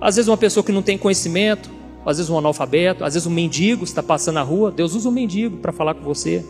às 0.00 0.16
vezes, 0.16 0.28
uma 0.28 0.36
pessoa 0.36 0.62
que 0.62 0.72
não 0.72 0.82
tem 0.82 0.98
conhecimento, 0.98 1.70
às 2.04 2.18
vezes 2.18 2.30
um 2.30 2.38
analfabeto, 2.38 3.04
às 3.04 3.14
vezes 3.14 3.26
um 3.26 3.30
mendigo 3.30 3.84
está 3.84 4.02
passando 4.02 4.34
na 4.34 4.42
rua, 4.42 4.70
Deus 4.70 4.94
usa 4.94 5.08
um 5.08 5.12
mendigo 5.12 5.56
para 5.58 5.72
falar 5.72 5.94
com 5.94 6.02
você. 6.02 6.44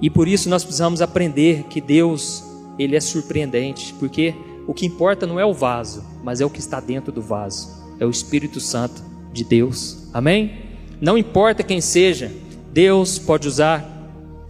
E 0.00 0.10
por 0.10 0.28
isso 0.28 0.48
nós 0.48 0.62
precisamos 0.62 1.00
aprender 1.00 1.64
que 1.64 1.80
Deus, 1.80 2.44
ele 2.78 2.96
é 2.96 3.00
surpreendente, 3.00 3.94
porque 3.98 4.34
o 4.66 4.74
que 4.74 4.86
importa 4.86 5.26
não 5.26 5.40
é 5.40 5.46
o 5.46 5.54
vaso, 5.54 6.04
mas 6.22 6.40
é 6.40 6.44
o 6.44 6.50
que 6.50 6.60
está 6.60 6.80
dentro 6.80 7.12
do 7.12 7.22
vaso. 7.22 7.84
É 7.98 8.04
o 8.04 8.10
Espírito 8.10 8.60
Santo 8.60 9.02
de 9.32 9.44
Deus. 9.44 10.08
Amém? 10.12 10.66
Não 11.00 11.16
importa 11.16 11.62
quem 11.62 11.80
seja, 11.80 12.32
Deus 12.72 13.18
pode 13.18 13.48
usar 13.48 13.84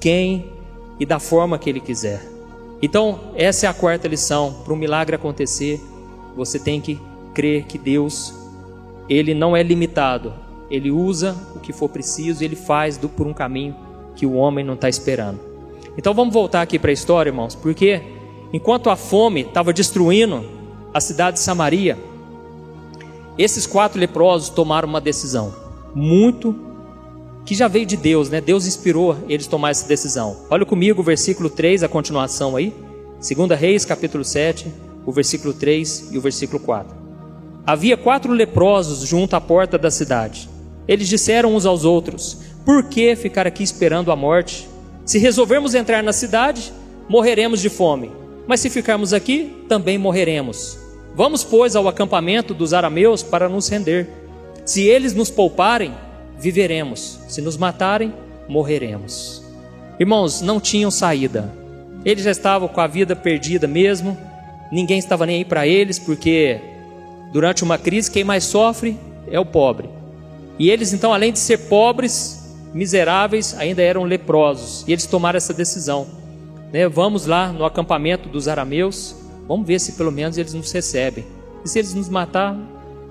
quem 0.00 0.50
e 0.98 1.06
da 1.06 1.18
forma 1.18 1.58
que 1.58 1.70
ele 1.70 1.80
quiser. 1.80 2.20
Então, 2.82 3.32
essa 3.36 3.66
é 3.66 3.68
a 3.68 3.74
quarta 3.74 4.08
lição. 4.08 4.62
Para 4.64 4.72
um 4.72 4.76
milagre 4.76 5.16
acontecer, 5.16 5.80
você 6.36 6.58
tem 6.58 6.80
que 6.80 7.00
crer 7.34 7.64
que 7.64 7.78
Deus 7.78 8.34
ele 9.08 9.34
não 9.34 9.56
é 9.56 9.62
limitado. 9.62 10.34
Ele 10.70 10.90
usa 10.90 11.36
o 11.54 11.60
que 11.60 11.72
for 11.72 11.88
preciso, 11.88 12.42
ele 12.42 12.56
faz 12.56 12.96
do, 12.96 13.08
por 13.08 13.26
um 13.26 13.32
caminho 13.32 13.85
que 14.16 14.26
o 14.26 14.34
homem 14.34 14.64
não 14.64 14.74
está 14.74 14.88
esperando. 14.88 15.38
Então 15.96 16.12
vamos 16.12 16.34
voltar 16.34 16.62
aqui 16.62 16.78
para 16.78 16.90
a 16.90 16.92
história, 16.92 17.30
irmãos, 17.30 17.54
porque 17.54 18.02
enquanto 18.52 18.90
a 18.90 18.96
fome 18.96 19.42
estava 19.42 19.72
destruindo 19.72 20.44
a 20.92 21.00
cidade 21.00 21.36
de 21.36 21.42
Samaria, 21.42 21.96
esses 23.38 23.66
quatro 23.66 24.00
leprosos 24.00 24.48
tomaram 24.48 24.88
uma 24.88 25.00
decisão 25.00 25.54
muito 25.94 26.54
que 27.44 27.54
já 27.54 27.68
veio 27.68 27.86
de 27.86 27.96
Deus, 27.96 28.28
né? 28.28 28.40
Deus 28.40 28.66
inspirou 28.66 29.16
eles 29.28 29.46
a 29.46 29.50
tomar 29.50 29.70
essa 29.70 29.86
decisão. 29.86 30.38
Olha 30.50 30.66
comigo 30.66 31.00
o 31.00 31.04
versículo 31.04 31.48
3, 31.48 31.84
a 31.84 31.88
continuação 31.88 32.56
aí. 32.56 32.74
2 33.20 33.58
Reis, 33.58 33.84
capítulo 33.84 34.24
7, 34.24 34.66
o 35.06 35.12
versículo 35.12 35.54
3 35.54 36.08
e 36.10 36.18
o 36.18 36.20
versículo 36.20 36.58
4. 36.58 36.94
Havia 37.64 37.96
quatro 37.96 38.32
leprosos 38.32 39.08
junto 39.08 39.34
à 39.34 39.40
porta 39.40 39.78
da 39.78 39.90
cidade. 39.90 40.48
Eles 40.88 41.08
disseram 41.08 41.54
uns 41.54 41.64
aos 41.64 41.84
outros: 41.84 42.38
Por 42.66 42.84
que 42.84 43.16
ficar 43.16 43.46
aqui 43.46 43.62
esperando 43.62 44.12
a 44.12 44.16
morte? 44.16 44.68
Se 45.06 45.18
resolvermos 45.18 45.74
entrar 45.74 46.02
na 46.02 46.12
cidade, 46.12 46.70
morreremos 47.08 47.62
de 47.62 47.70
fome. 47.70 48.12
Mas 48.46 48.60
se 48.60 48.68
ficarmos 48.68 49.14
aqui, 49.14 49.64
também 49.68 49.96
morreremos. 49.96 50.78
Vamos, 51.14 51.42
pois, 51.42 51.74
ao 51.74 51.88
acampamento 51.88 52.52
dos 52.52 52.74
arameus 52.74 53.22
para 53.22 53.48
nos 53.48 53.68
render. 53.68 54.08
Se 54.66 54.82
eles 54.82 55.14
nos 55.14 55.30
pouparem, 55.30 55.94
viveremos. 56.38 57.18
Se 57.28 57.40
nos 57.40 57.56
matarem, 57.56 58.12
morreremos. 58.48 59.42
Irmãos, 59.98 60.42
não 60.42 60.60
tinham 60.60 60.90
saída. 60.90 61.50
Eles 62.04 62.24
já 62.24 62.30
estavam 62.30 62.68
com 62.68 62.80
a 62.82 62.86
vida 62.86 63.16
perdida 63.16 63.66
mesmo. 63.66 64.18
Ninguém 64.70 64.98
estava 64.98 65.24
nem 65.24 65.36
aí 65.36 65.44
para 65.44 65.66
eles, 65.66 65.98
porque 65.98 66.60
Durante 67.32 67.64
uma 67.64 67.76
crise, 67.76 68.10
quem 68.10 68.24
mais 68.24 68.44
sofre 68.44 68.96
é 69.30 69.38
o 69.38 69.44
pobre. 69.44 69.88
E 70.58 70.70
eles, 70.70 70.92
então, 70.92 71.12
além 71.12 71.32
de 71.32 71.38
ser 71.38 71.58
pobres, 71.68 72.35
miseráveis 72.76 73.56
ainda 73.58 73.82
eram 73.82 74.04
leprosos 74.04 74.84
e 74.86 74.92
eles 74.92 75.06
tomaram 75.06 75.38
essa 75.38 75.54
decisão. 75.54 76.06
Né? 76.70 76.86
Vamos 76.86 77.24
lá 77.24 77.50
no 77.50 77.64
acampamento 77.64 78.28
dos 78.28 78.48
arameus, 78.48 79.16
vamos 79.48 79.66
ver 79.66 79.80
se 79.80 79.92
pelo 79.92 80.12
menos 80.12 80.36
eles 80.36 80.52
nos 80.52 80.70
recebem. 80.70 81.24
E 81.64 81.68
se 81.68 81.78
eles 81.78 81.94
nos 81.94 82.10
matar, 82.10 82.54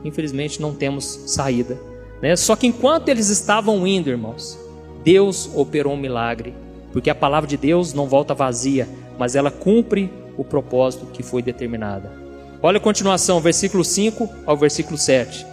infelizmente 0.04 0.62
não 0.62 0.71
temos 0.75 1.06
saída. 1.25 1.80
Né? 2.21 2.36
Só 2.36 2.56
que 2.56 2.67
enquanto 2.67 3.10
eles 3.10 3.30
estavam 3.30 3.88
indo, 3.88 4.08
irmãos, 4.08 4.58
Deus 5.04 5.49
operou 5.56 5.93
um 5.93 5.97
milagre, 5.97 6.54
porque 6.93 7.10
a 7.10 7.15
palavra 7.15 7.49
de 7.49 7.58
Deus 7.58 7.91
não 7.91 8.08
volta 8.08 8.36
vazia, 8.36 8.88
mas 9.17 9.36
ela 9.36 9.49
cumpre 9.49 10.13
o 10.38 10.43
propósito 10.43 11.08
que 11.08 11.23
foi 11.23 11.41
determinada. 11.41 12.12
Olha 12.62 12.78
a 12.78 12.82
continuação, 12.82 13.39
versículo 13.39 13.84
5 13.84 14.30
ao 14.45 14.56
versículo 14.56 14.97
7. 14.97 15.43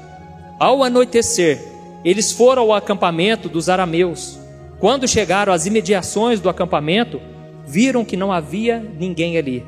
Ao 0.60 0.84
anoitecer, 0.84 1.71
eles 2.04 2.32
foram 2.32 2.62
ao 2.62 2.72
acampamento 2.72 3.48
dos 3.48 3.68
arameus. 3.68 4.38
Quando 4.78 5.06
chegaram 5.06 5.52
às 5.52 5.66
imediações 5.66 6.40
do 6.40 6.48
acampamento, 6.48 7.20
viram 7.66 8.04
que 8.04 8.16
não 8.16 8.32
havia 8.32 8.80
ninguém 8.98 9.38
ali, 9.38 9.64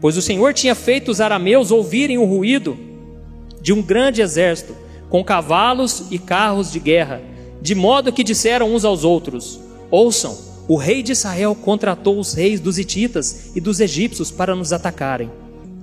pois 0.00 0.16
o 0.16 0.22
Senhor 0.22 0.52
tinha 0.52 0.74
feito 0.74 1.10
os 1.10 1.20
arameus 1.20 1.70
ouvirem 1.70 2.18
o 2.18 2.24
ruído 2.24 2.76
de 3.60 3.72
um 3.72 3.82
grande 3.82 4.20
exército, 4.20 4.74
com 5.08 5.24
cavalos 5.24 6.04
e 6.10 6.18
carros 6.18 6.70
de 6.70 6.78
guerra, 6.78 7.20
de 7.60 7.74
modo 7.74 8.12
que 8.12 8.22
disseram 8.22 8.74
uns 8.74 8.84
aos 8.84 9.04
outros: 9.04 9.58
Ouçam, 9.90 10.36
o 10.68 10.76
rei 10.76 11.02
de 11.02 11.12
Israel 11.12 11.54
contratou 11.54 12.18
os 12.18 12.34
reis 12.34 12.60
dos 12.60 12.78
Hititas 12.78 13.52
e 13.56 13.60
dos 13.60 13.80
egípcios 13.80 14.30
para 14.30 14.54
nos 14.54 14.72
atacarem. 14.72 15.30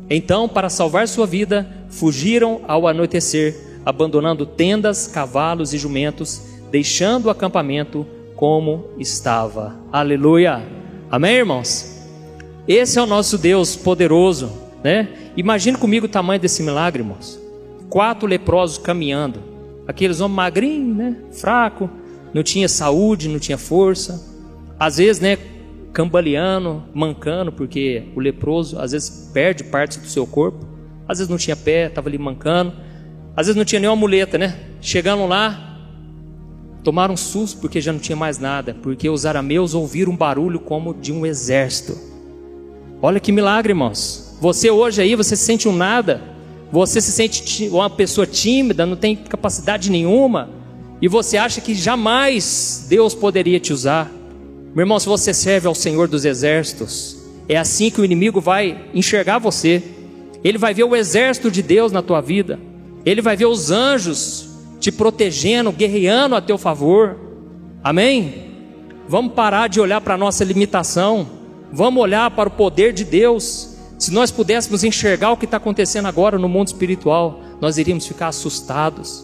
Então, 0.09 0.47
para 0.47 0.69
salvar 0.69 1.07
sua 1.07 1.25
vida, 1.25 1.67
fugiram 1.89 2.61
ao 2.67 2.87
anoitecer, 2.87 3.74
abandonando 3.86 4.45
tendas, 4.45 5.08
cavalos 5.08 5.74
e 5.74 5.78
jumentos, 5.78 6.41
deixando 6.71 7.28
o 7.28 7.30
acampamento 7.30 8.06
como 8.36 8.89
estava. 8.98 9.76
Aleluia! 9.91 10.62
Amém, 11.10 11.36
irmãos? 11.36 12.04
Esse 12.67 12.98
é 12.98 13.02
o 13.02 13.06
nosso 13.06 13.38
Deus 13.38 13.76
poderoso, 13.76 14.52
né? 14.84 15.08
Imagine 15.38 15.78
comigo 15.78 16.08
o 16.08 16.10
tamanho 16.10 16.39
desse 16.39 16.63
milagre, 16.63 17.04
irmãos. 17.04 17.39
Quatro 17.89 18.28
leprosos 18.28 18.80
caminhando, 18.80 19.39
aqueles 19.88 20.19
homens 20.19 20.36
magrinhos, 20.36 20.98
né? 20.98 21.17
Fraco, 21.32 21.89
não 22.34 22.41
tinha 22.41 22.67
saúde, 22.67 23.30
não 23.30 23.39
tinha 23.39 23.58
força. 23.58 24.36
Às 24.80 24.98
vezes, 24.98 25.21
né? 25.21 25.38
Cambaleando, 25.93 26.84
mancando, 26.93 27.52
porque 27.52 28.10
o 28.15 28.19
leproso 28.19 28.80
às 28.80 28.91
vezes 28.91 29.30
perde 29.34 29.63
partes 29.63 29.98
do 29.98 30.08
seu 30.08 30.26
corpo. 30.26 30.65
Às 31.08 31.19
vezes 31.19 31.30
não 31.30 31.38
tinha 31.38 31.56
pé, 31.56 31.86
estava 31.86 32.10
ali 32.10 32.17
mancando. 32.17 32.74
Às 33.36 33.48
vezes 33.48 33.58
não 33.58 33.65
tinha 33.65 33.80
nenhuma 33.80 33.98
muleta, 33.98 34.38
né? 34.38 34.56
Chegando 34.80 35.26
lá, 35.28 35.78
tomaram 36.84 37.15
um 37.15 37.17
susto 37.17 37.60
porque 37.60 37.82
já 37.82 37.91
não 37.91 38.00
tinha 38.00 38.15
mais 38.15 38.39
nada, 38.39 38.76
porque 38.82 39.10
os 39.10 39.26
arameus 39.26 39.74
ouviram 39.74 40.13
um 40.13 40.17
barulho 40.17 40.60
como 40.60 40.93
de 40.93 41.12
um 41.12 41.26
exército. 41.26 41.98
Olha 43.02 43.19
que 43.19 43.32
milagre, 43.32 43.71
irmãos. 43.71 44.38
Você 44.39 44.71
hoje 44.71 45.02
aí, 45.02 45.15
você 45.15 45.36
se 45.36 45.43
sente 45.43 45.67
um 45.67 45.76
nada, 45.76 46.21
você 46.71 47.02
se 47.02 47.12
sente 47.12 47.67
uma 47.69 47.89
pessoa 47.89 48.26
tímida, 48.26 48.86
não 48.86 48.95
tem 48.95 49.15
capacidade 49.15 49.89
nenhuma, 49.89 50.50
e 51.02 51.08
você 51.08 51.38
acha 51.38 51.60
que 51.60 51.76
jamais 51.76 52.86
Deus 52.89 53.13
poderia 53.13 53.60
te 53.60 53.74
usar. 53.74 54.10
Meu 54.74 54.84
irmão, 54.84 55.00
se 55.00 55.08
você 55.08 55.34
serve 55.34 55.67
ao 55.67 55.76
Senhor 55.76 56.08
dos 56.08 56.26
exércitos, 56.26 57.17
é 57.48 57.58
assim 57.58 57.89
que 57.89 58.00
o 58.00 58.06
inimigo 58.06 58.39
vai 58.39 58.89
enxergar 58.93 59.39
você. 59.39 59.84
Ele 60.43 60.58
vai 60.58 60.74
ver 60.74 60.84
o 60.84 60.95
exército 60.95 61.50
de 61.50 61.62
Deus 61.62 61.91
na 61.91 62.02
tua 62.02 62.21
vida. 62.21 62.60
Ele 63.05 63.21
vai 63.21 63.37
ver 63.37 63.45
os 63.45 63.69
anjos 63.69 64.49
te 64.79 64.91
protegendo, 64.91 65.71
guerreando 65.71 66.35
a 66.35 66.41
teu 66.41 66.57
favor. 66.57 67.15
Amém? 67.83 68.51
Vamos 69.07 69.33
parar 69.33 69.69
de 69.69 69.79
olhar 69.79 70.01
para 70.01 70.15
a 70.15 70.17
nossa 70.17 70.43
limitação. 70.43 71.27
Vamos 71.71 72.01
olhar 72.01 72.31
para 72.31 72.49
o 72.49 72.51
poder 72.51 72.91
de 72.93 73.03
Deus. 73.03 73.77
Se 73.99 74.11
nós 74.11 74.31
pudéssemos 74.31 74.83
enxergar 74.83 75.31
o 75.31 75.37
que 75.37 75.45
está 75.45 75.57
acontecendo 75.57 76.07
agora 76.07 76.39
no 76.39 76.49
mundo 76.49 76.67
espiritual, 76.67 77.39
nós 77.61 77.77
iríamos 77.77 78.07
ficar 78.07 78.27
assustados. 78.27 79.23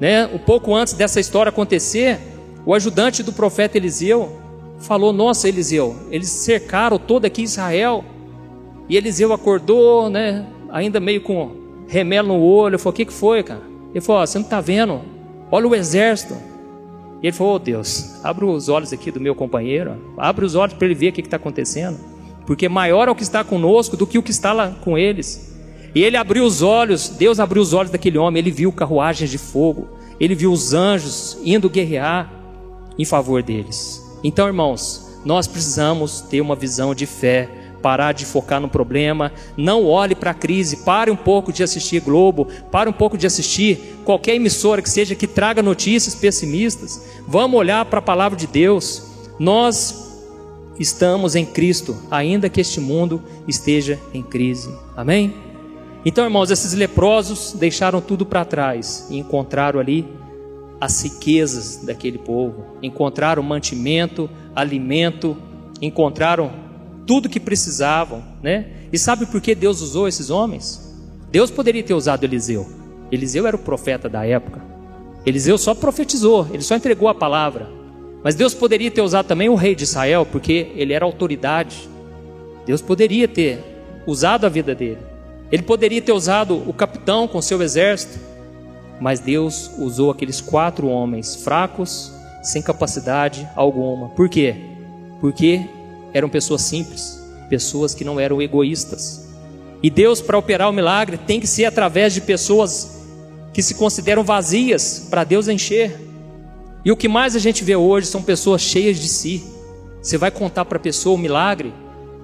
Né? 0.00 0.26
Um 0.26 0.38
pouco 0.38 0.74
antes 0.74 0.94
dessa 0.94 1.20
história 1.20 1.50
acontecer, 1.50 2.18
o 2.64 2.74
ajudante 2.74 3.22
do 3.22 3.32
profeta 3.32 3.76
Eliseu 3.76 4.38
falou: 4.78 5.12
Nossa, 5.12 5.48
Eliseu, 5.48 5.96
eles 6.10 6.28
cercaram 6.28 6.98
todo 6.98 7.26
aqui 7.26 7.42
Israel. 7.42 8.04
E 8.88 8.96
Eliseu 8.96 9.32
acordou, 9.32 10.08
né? 10.08 10.46
Ainda 10.70 10.98
meio 10.98 11.20
com 11.20 11.59
remelo 11.90 12.28
no 12.28 12.40
olho, 12.40 12.78
falou: 12.78 12.92
O 12.92 12.96
que, 12.96 13.04
que 13.04 13.12
foi, 13.12 13.42
cara? 13.42 13.62
Ele 13.90 14.00
falou: 14.00 14.26
Você 14.26 14.38
não 14.38 14.44
está 14.44 14.60
vendo? 14.60 15.02
Olha 15.50 15.66
o 15.66 15.74
exército. 15.74 16.34
E 17.22 17.26
ele 17.26 17.36
falou: 17.36 17.56
oh, 17.56 17.58
Deus, 17.58 18.24
abre 18.24 18.44
os 18.44 18.68
olhos 18.68 18.92
aqui 18.92 19.10
do 19.10 19.20
meu 19.20 19.34
companheiro, 19.34 19.96
abre 20.16 20.44
os 20.44 20.54
olhos 20.54 20.74
para 20.74 20.86
ele 20.86 20.94
ver 20.94 21.10
o 21.10 21.12
que 21.12 21.20
está 21.20 21.36
acontecendo, 21.36 21.98
porque 22.46 22.68
maior 22.68 23.08
é 23.08 23.10
o 23.10 23.14
que 23.14 23.22
está 23.22 23.44
conosco 23.44 23.96
do 23.96 24.06
que 24.06 24.16
o 24.16 24.22
que 24.22 24.30
está 24.30 24.52
lá 24.52 24.70
com 24.82 24.96
eles. 24.96 25.50
E 25.94 26.02
ele 26.02 26.16
abriu 26.16 26.44
os 26.44 26.62
olhos, 26.62 27.08
Deus 27.08 27.40
abriu 27.40 27.60
os 27.60 27.74
olhos 27.74 27.90
daquele 27.90 28.16
homem, 28.16 28.40
ele 28.40 28.50
viu 28.50 28.72
carruagens 28.72 29.28
de 29.28 29.38
fogo, 29.38 29.88
ele 30.18 30.34
viu 30.34 30.52
os 30.52 30.72
anjos 30.72 31.36
indo 31.44 31.68
guerrear 31.68 32.32
em 32.98 33.04
favor 33.04 33.42
deles. 33.42 34.00
Então, 34.22 34.46
irmãos, 34.46 35.20
nós 35.24 35.46
precisamos 35.46 36.20
ter 36.22 36.40
uma 36.40 36.54
visão 36.54 36.94
de 36.94 37.06
fé 37.06 37.48
parar 37.80 38.12
de 38.12 38.24
focar 38.24 38.60
no 38.60 38.68
problema, 38.68 39.32
não 39.56 39.86
olhe 39.86 40.14
para 40.14 40.30
a 40.30 40.34
crise, 40.34 40.78
pare 40.78 41.10
um 41.10 41.16
pouco 41.16 41.52
de 41.52 41.62
assistir 41.62 42.00
Globo, 42.00 42.48
pare 42.70 42.88
um 42.88 42.92
pouco 42.92 43.16
de 43.16 43.26
assistir 43.26 43.98
qualquer 44.04 44.34
emissora 44.34 44.82
que 44.82 44.90
seja 44.90 45.14
que 45.14 45.26
traga 45.26 45.62
notícias 45.62 46.14
pessimistas. 46.14 47.04
Vamos 47.26 47.58
olhar 47.58 47.84
para 47.86 47.98
a 47.98 48.02
palavra 48.02 48.38
de 48.38 48.46
Deus. 48.46 49.02
Nós 49.38 50.10
estamos 50.78 51.34
em 51.34 51.44
Cristo, 51.44 51.96
ainda 52.10 52.48
que 52.48 52.60
este 52.60 52.80
mundo 52.80 53.22
esteja 53.46 53.98
em 54.14 54.22
crise. 54.22 54.74
Amém? 54.96 55.34
Então, 56.04 56.24
irmãos, 56.24 56.50
esses 56.50 56.72
leprosos 56.72 57.52
deixaram 57.52 58.00
tudo 58.00 58.24
para 58.24 58.44
trás 58.44 59.06
e 59.10 59.18
encontraram 59.18 59.78
ali 59.78 60.06
as 60.80 61.02
riquezas 61.02 61.84
daquele 61.84 62.16
povo, 62.16 62.64
encontraram 62.82 63.42
mantimento, 63.42 64.30
alimento, 64.56 65.36
encontraram 65.82 66.50
tudo 67.10 67.28
que 67.28 67.40
precisavam, 67.40 68.22
né? 68.40 68.66
E 68.92 68.96
sabe 68.96 69.26
por 69.26 69.40
que 69.40 69.52
Deus 69.52 69.80
usou 69.80 70.06
esses 70.06 70.30
homens? 70.30 70.94
Deus 71.28 71.50
poderia 71.50 71.82
ter 71.82 71.92
usado 71.92 72.22
Eliseu. 72.22 72.68
Eliseu 73.10 73.48
era 73.48 73.56
o 73.56 73.58
profeta 73.58 74.08
da 74.08 74.24
época. 74.24 74.62
Eliseu 75.26 75.58
só 75.58 75.74
profetizou, 75.74 76.46
ele 76.52 76.62
só 76.62 76.76
entregou 76.76 77.08
a 77.08 77.14
palavra. 77.14 77.68
Mas 78.22 78.36
Deus 78.36 78.54
poderia 78.54 78.92
ter 78.92 79.00
usado 79.00 79.26
também 79.26 79.48
o 79.48 79.56
rei 79.56 79.74
de 79.74 79.82
Israel, 79.82 80.24
porque 80.24 80.70
ele 80.76 80.92
era 80.92 81.04
autoridade. 81.04 81.88
Deus 82.64 82.80
poderia 82.80 83.26
ter 83.26 83.58
usado 84.06 84.44
a 84.44 84.48
vida 84.48 84.72
dele. 84.72 85.00
Ele 85.50 85.64
poderia 85.64 86.00
ter 86.00 86.12
usado 86.12 86.62
o 86.64 86.72
capitão 86.72 87.26
com 87.26 87.42
seu 87.42 87.60
exército. 87.60 88.20
Mas 89.00 89.18
Deus 89.18 89.68
usou 89.80 90.12
aqueles 90.12 90.40
quatro 90.40 90.86
homens 90.86 91.34
fracos, 91.42 92.12
sem 92.40 92.62
capacidade 92.62 93.48
alguma. 93.56 94.10
Por 94.10 94.28
quê? 94.28 94.54
Porque 95.20 95.79
eram 96.12 96.28
pessoas 96.28 96.62
simples, 96.62 97.20
pessoas 97.48 97.94
que 97.94 98.04
não 98.04 98.18
eram 98.18 98.40
egoístas. 98.40 99.28
E 99.82 99.88
Deus, 99.88 100.20
para 100.20 100.38
operar 100.38 100.68
o 100.68 100.72
milagre, 100.72 101.16
tem 101.18 101.40
que 101.40 101.46
ser 101.46 101.64
através 101.64 102.12
de 102.12 102.20
pessoas 102.20 103.00
que 103.52 103.62
se 103.62 103.74
consideram 103.74 104.22
vazias 104.22 105.06
para 105.10 105.24
Deus 105.24 105.48
encher. 105.48 105.98
E 106.84 106.92
o 106.92 106.96
que 106.96 107.08
mais 107.08 107.34
a 107.34 107.38
gente 107.38 107.64
vê 107.64 107.76
hoje 107.76 108.06
são 108.06 108.22
pessoas 108.22 108.62
cheias 108.62 108.98
de 108.98 109.08
si. 109.08 109.42
Você 110.00 110.16
vai 110.16 110.30
contar 110.30 110.64
para 110.64 110.78
a 110.78 110.80
pessoa 110.80 111.14
o 111.14 111.18
milagre, 111.18 111.72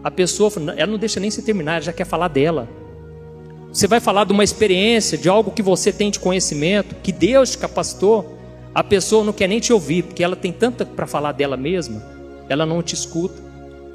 a 0.03 0.11
pessoa 0.11 0.51
ela 0.77 0.91
não 0.91 0.99
deixa 0.99 1.19
nem 1.19 1.31
se 1.31 1.43
terminar, 1.43 1.75
ela 1.75 1.83
já 1.83 1.93
quer 1.93 2.07
falar 2.07 2.29
dela. 2.29 2.69
Você 3.73 3.87
vai 3.87 4.01
falar 4.01 4.25
de 4.25 4.33
uma 4.33 4.45
experiência, 4.45 5.19
de 5.19 5.29
algo 5.29 5.51
que 5.51 5.63
você 5.63 5.93
tem 5.93 6.11
de 6.11 6.19
conhecimento, 6.19 6.95
que 7.03 7.13
Deus 7.13 7.51
te 7.51 7.59
capacitou, 7.59 8.39
a 8.75 8.85
pessoa 8.85 9.25
não 9.25 9.33
quer 9.33 9.49
nem 9.49 9.61
te 9.61 9.73
ouvir, 9.73 10.05
porque 10.05 10.23
ela 10.23 10.37
tem 10.37 10.53
tanta 10.53 10.87
para 10.87 11.07
falar 11.07 11.33
dela 11.33 11.57
mesma, 11.57 12.03
ela 12.49 12.65
não 12.65 12.83
te 12.83 12.95
escuta. 12.95 13.46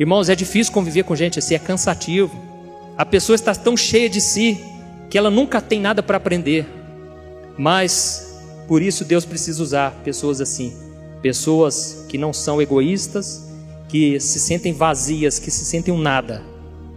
Irmãos, 0.01 0.29
é 0.29 0.35
difícil 0.35 0.73
conviver 0.73 1.03
com 1.03 1.15
gente 1.15 1.37
assim, 1.37 1.53
é 1.53 1.59
cansativo. 1.59 2.35
A 2.97 3.05
pessoa 3.05 3.35
está 3.35 3.53
tão 3.53 3.77
cheia 3.77 4.09
de 4.09 4.19
si 4.19 4.59
que 5.11 5.15
ela 5.15 5.29
nunca 5.29 5.61
tem 5.61 5.79
nada 5.79 6.01
para 6.01 6.17
aprender. 6.17 6.65
Mas 7.55 8.35
por 8.67 8.81
isso 8.81 9.05
Deus 9.05 9.25
precisa 9.25 9.61
usar 9.61 9.91
pessoas 10.03 10.41
assim, 10.41 10.73
pessoas 11.21 12.03
que 12.09 12.17
não 12.17 12.33
são 12.33 12.59
egoístas, 12.59 13.47
que 13.89 14.19
se 14.19 14.39
sentem 14.39 14.73
vazias, 14.73 15.37
que 15.37 15.51
se 15.51 15.63
sentem 15.63 15.93
um 15.93 15.99
nada. 15.99 16.41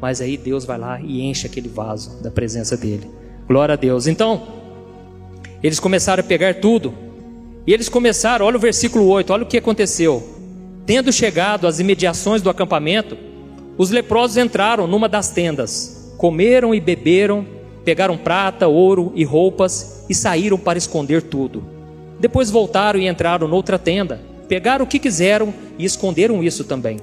Mas 0.00 0.22
aí 0.22 0.38
Deus 0.38 0.64
vai 0.64 0.78
lá 0.78 0.98
e 0.98 1.20
enche 1.20 1.46
aquele 1.46 1.68
vaso 1.68 2.22
da 2.22 2.30
presença 2.30 2.74
dele. 2.74 3.10
Glória 3.46 3.74
a 3.74 3.76
Deus. 3.76 4.06
Então, 4.06 4.48
eles 5.62 5.78
começaram 5.78 6.22
a 6.22 6.26
pegar 6.26 6.54
tudo. 6.54 6.94
E 7.66 7.74
eles 7.74 7.90
começaram, 7.90 8.46
olha 8.46 8.56
o 8.56 8.60
versículo 8.60 9.06
8, 9.08 9.30
olha 9.30 9.42
o 9.42 9.46
que 9.46 9.58
aconteceu. 9.58 10.33
Tendo 10.86 11.12
chegado 11.12 11.66
às 11.66 11.80
imediações 11.80 12.42
do 12.42 12.50
acampamento, 12.50 13.16
os 13.78 13.90
leprosos 13.90 14.36
entraram 14.36 14.86
numa 14.86 15.08
das 15.08 15.30
tendas, 15.30 16.12
comeram 16.18 16.74
e 16.74 16.80
beberam, 16.80 17.46
pegaram 17.84 18.18
prata, 18.18 18.68
ouro 18.68 19.10
e 19.14 19.24
roupas 19.24 20.04
e 20.10 20.14
saíram 20.14 20.58
para 20.58 20.78
esconder 20.78 21.22
tudo. 21.22 21.64
Depois 22.20 22.50
voltaram 22.50 23.00
e 23.00 23.08
entraram 23.08 23.48
noutra 23.48 23.78
tenda, 23.78 24.20
pegaram 24.46 24.84
o 24.84 24.88
que 24.88 24.98
quiseram 24.98 25.54
e 25.78 25.84
esconderam 25.84 26.42
isso 26.42 26.64
também. 26.64 26.98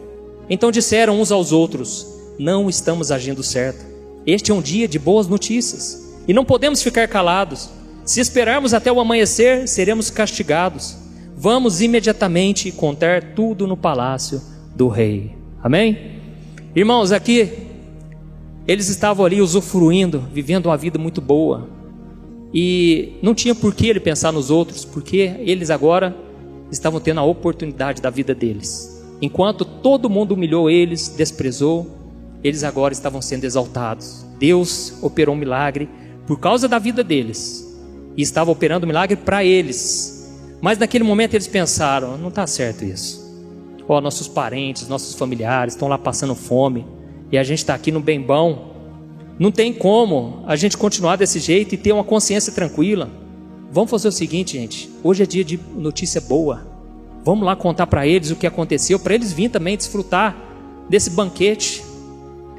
Então 0.47 0.71
disseram 0.71 1.19
uns 1.19 1.31
aos 1.31 1.51
outros: 1.51 2.07
Não 2.37 2.69
estamos 2.69 3.11
agindo 3.11 3.41
certo. 3.41 3.83
Este 4.27 4.51
é 4.51 4.53
um 4.53 4.61
dia 4.61 4.87
de 4.87 4.99
boas 4.99 5.27
notícias 5.27 6.15
e 6.27 6.33
não 6.33 6.45
podemos 6.45 6.83
ficar 6.83 7.07
calados. 7.07 7.69
Se 8.05 8.19
esperarmos 8.19 8.73
até 8.73 8.91
o 8.91 8.99
amanhecer, 8.99 9.67
seremos 9.67 10.11
castigados. 10.11 11.00
Vamos 11.43 11.81
imediatamente 11.81 12.71
contar 12.71 13.33
tudo 13.33 13.65
no 13.65 13.75
palácio 13.75 14.39
do 14.75 14.87
rei. 14.87 15.35
Amém? 15.63 16.19
Irmãos, 16.75 17.11
aqui 17.11 17.51
eles 18.67 18.89
estavam 18.89 19.25
ali 19.25 19.41
usufruindo, 19.41 20.23
vivendo 20.31 20.67
uma 20.67 20.77
vida 20.77 20.99
muito 20.99 21.19
boa. 21.19 21.67
E 22.53 23.13
não 23.23 23.33
tinha 23.33 23.55
por 23.55 23.73
que 23.73 23.87
ele 23.87 23.99
pensar 23.99 24.31
nos 24.31 24.51
outros, 24.51 24.85
porque 24.85 25.33
eles 25.39 25.71
agora 25.71 26.15
estavam 26.71 26.99
tendo 26.99 27.19
a 27.19 27.23
oportunidade 27.23 28.03
da 28.03 28.11
vida 28.11 28.35
deles. 28.35 29.03
Enquanto 29.19 29.65
todo 29.65 30.11
mundo 30.11 30.35
humilhou 30.35 30.69
eles, 30.69 31.09
desprezou, 31.09 31.89
eles 32.43 32.63
agora 32.63 32.93
estavam 32.93 33.19
sendo 33.19 33.45
exaltados. 33.45 34.23
Deus 34.37 34.93
operou 35.01 35.33
um 35.33 35.39
milagre 35.39 35.89
por 36.27 36.39
causa 36.39 36.67
da 36.67 36.77
vida 36.77 37.03
deles 37.03 37.67
e 38.15 38.21
estava 38.21 38.51
operando 38.51 38.85
um 38.85 38.87
milagre 38.87 39.15
para 39.15 39.43
eles. 39.43 40.10
Mas 40.61 40.77
naquele 40.77 41.03
momento 41.03 41.33
eles 41.33 41.47
pensaram: 41.47 42.17
não 42.17 42.29
está 42.29 42.45
certo 42.45 42.85
isso. 42.85 43.21
Ó, 43.87 43.99
nossos 43.99 44.27
parentes, 44.27 44.87
nossos 44.87 45.15
familiares 45.15 45.73
estão 45.73 45.87
lá 45.87 45.97
passando 45.97 46.35
fome 46.35 46.85
e 47.31 47.37
a 47.37 47.43
gente 47.43 47.59
está 47.59 47.73
aqui 47.73 47.91
no 47.91 47.99
bem 47.99 48.21
bom. 48.21 48.71
Não 49.39 49.51
tem 49.51 49.73
como 49.73 50.43
a 50.45 50.55
gente 50.55 50.77
continuar 50.77 51.15
desse 51.15 51.39
jeito 51.39 51.73
e 51.73 51.77
ter 51.77 51.91
uma 51.91 52.03
consciência 52.03 52.53
tranquila. 52.53 53.09
Vamos 53.71 53.89
fazer 53.89 54.07
o 54.07 54.11
seguinte, 54.11 54.57
gente. 54.57 54.89
Hoje 55.03 55.23
é 55.23 55.25
dia 55.25 55.43
de 55.43 55.59
notícia 55.75 56.21
boa. 56.21 56.67
Vamos 57.23 57.45
lá 57.45 57.55
contar 57.55 57.87
para 57.87 58.05
eles 58.05 58.31
o 58.31 58.35
que 58.35 58.45
aconteceu, 58.45 58.99
para 58.99 59.15
eles 59.15 59.31
virem 59.31 59.49
também 59.49 59.77
desfrutar 59.77 60.35
desse 60.89 61.09
banquete. 61.09 61.83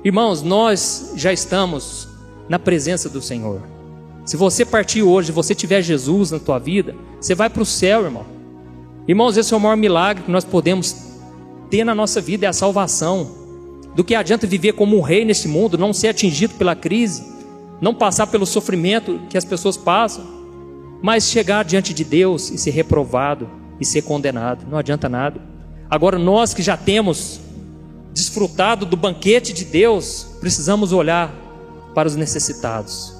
Irmãos, 0.05 0.43
nós 0.43 1.12
já 1.17 1.33
estamos 1.33 2.09
na 2.49 2.59
presença 2.59 3.09
do 3.09 3.21
Senhor. 3.21 3.62
Se 4.25 4.37
você 4.37 4.65
partir 4.65 5.03
hoje, 5.03 5.33
você 5.33 5.55
tiver 5.55 5.83
Jesus 5.83 6.31
na 6.31 6.39
tua 6.39 6.59
vida, 6.59 6.95
você 7.21 7.35
vai 7.35 7.51
para 7.51 7.63
o 7.63 7.67
céu, 7.67 8.05
irmão. 8.05 8.25
Irmãos, 9.07 9.37
esse 9.37 9.53
é 9.53 9.57
o 9.57 9.61
maior 9.61 9.77
milagre 9.77 10.25
que 10.25 10.31
nós 10.31 10.45
podemos 10.45 10.95
ter 11.69 11.85
na 11.85 11.95
nossa 11.95 12.21
vida, 12.21 12.47
é 12.47 12.49
a 12.49 12.53
salvação. 12.53 13.43
Do 13.97 14.05
que 14.05 14.15
adianta 14.15 14.47
viver 14.47 14.73
como 14.75 14.97
um 14.97 15.01
rei 15.01 15.25
nesse 15.25 15.49
mundo, 15.49 15.77
não 15.77 15.93
ser 15.93 16.09
atingido 16.09 16.55
pela 16.55 16.77
crise, 16.77 17.25
não 17.81 17.93
passar 17.93 18.29
pelo 18.29 18.47
sofrimento 18.47 19.21
que 19.29 19.37
as 19.37 19.45
pessoas 19.45 19.77
passam, 19.77 20.25
mas 21.03 21.29
chegar 21.29 21.65
diante 21.65 21.93
de 21.93 22.05
Deus 22.05 22.49
e 22.51 22.57
ser 22.57 22.71
reprovado 22.71 23.51
e 23.81 23.85
ser 23.85 24.03
condenado. 24.03 24.65
Não 24.71 24.79
adianta 24.79 25.09
nada. 25.09 25.41
Agora, 25.91 26.17
nós 26.17 26.55
que 26.55 26.63
já 26.63 26.77
temos 26.77 27.41
desfrutado 28.15 28.87
do 28.87 28.97
banquete 28.97 29.53
de 29.53 29.65
Deus, 29.65 30.29
precisamos 30.41 30.93
olhar 30.93 31.35
para 31.93 32.07
os 32.07 32.15
necessitados. 32.15 33.15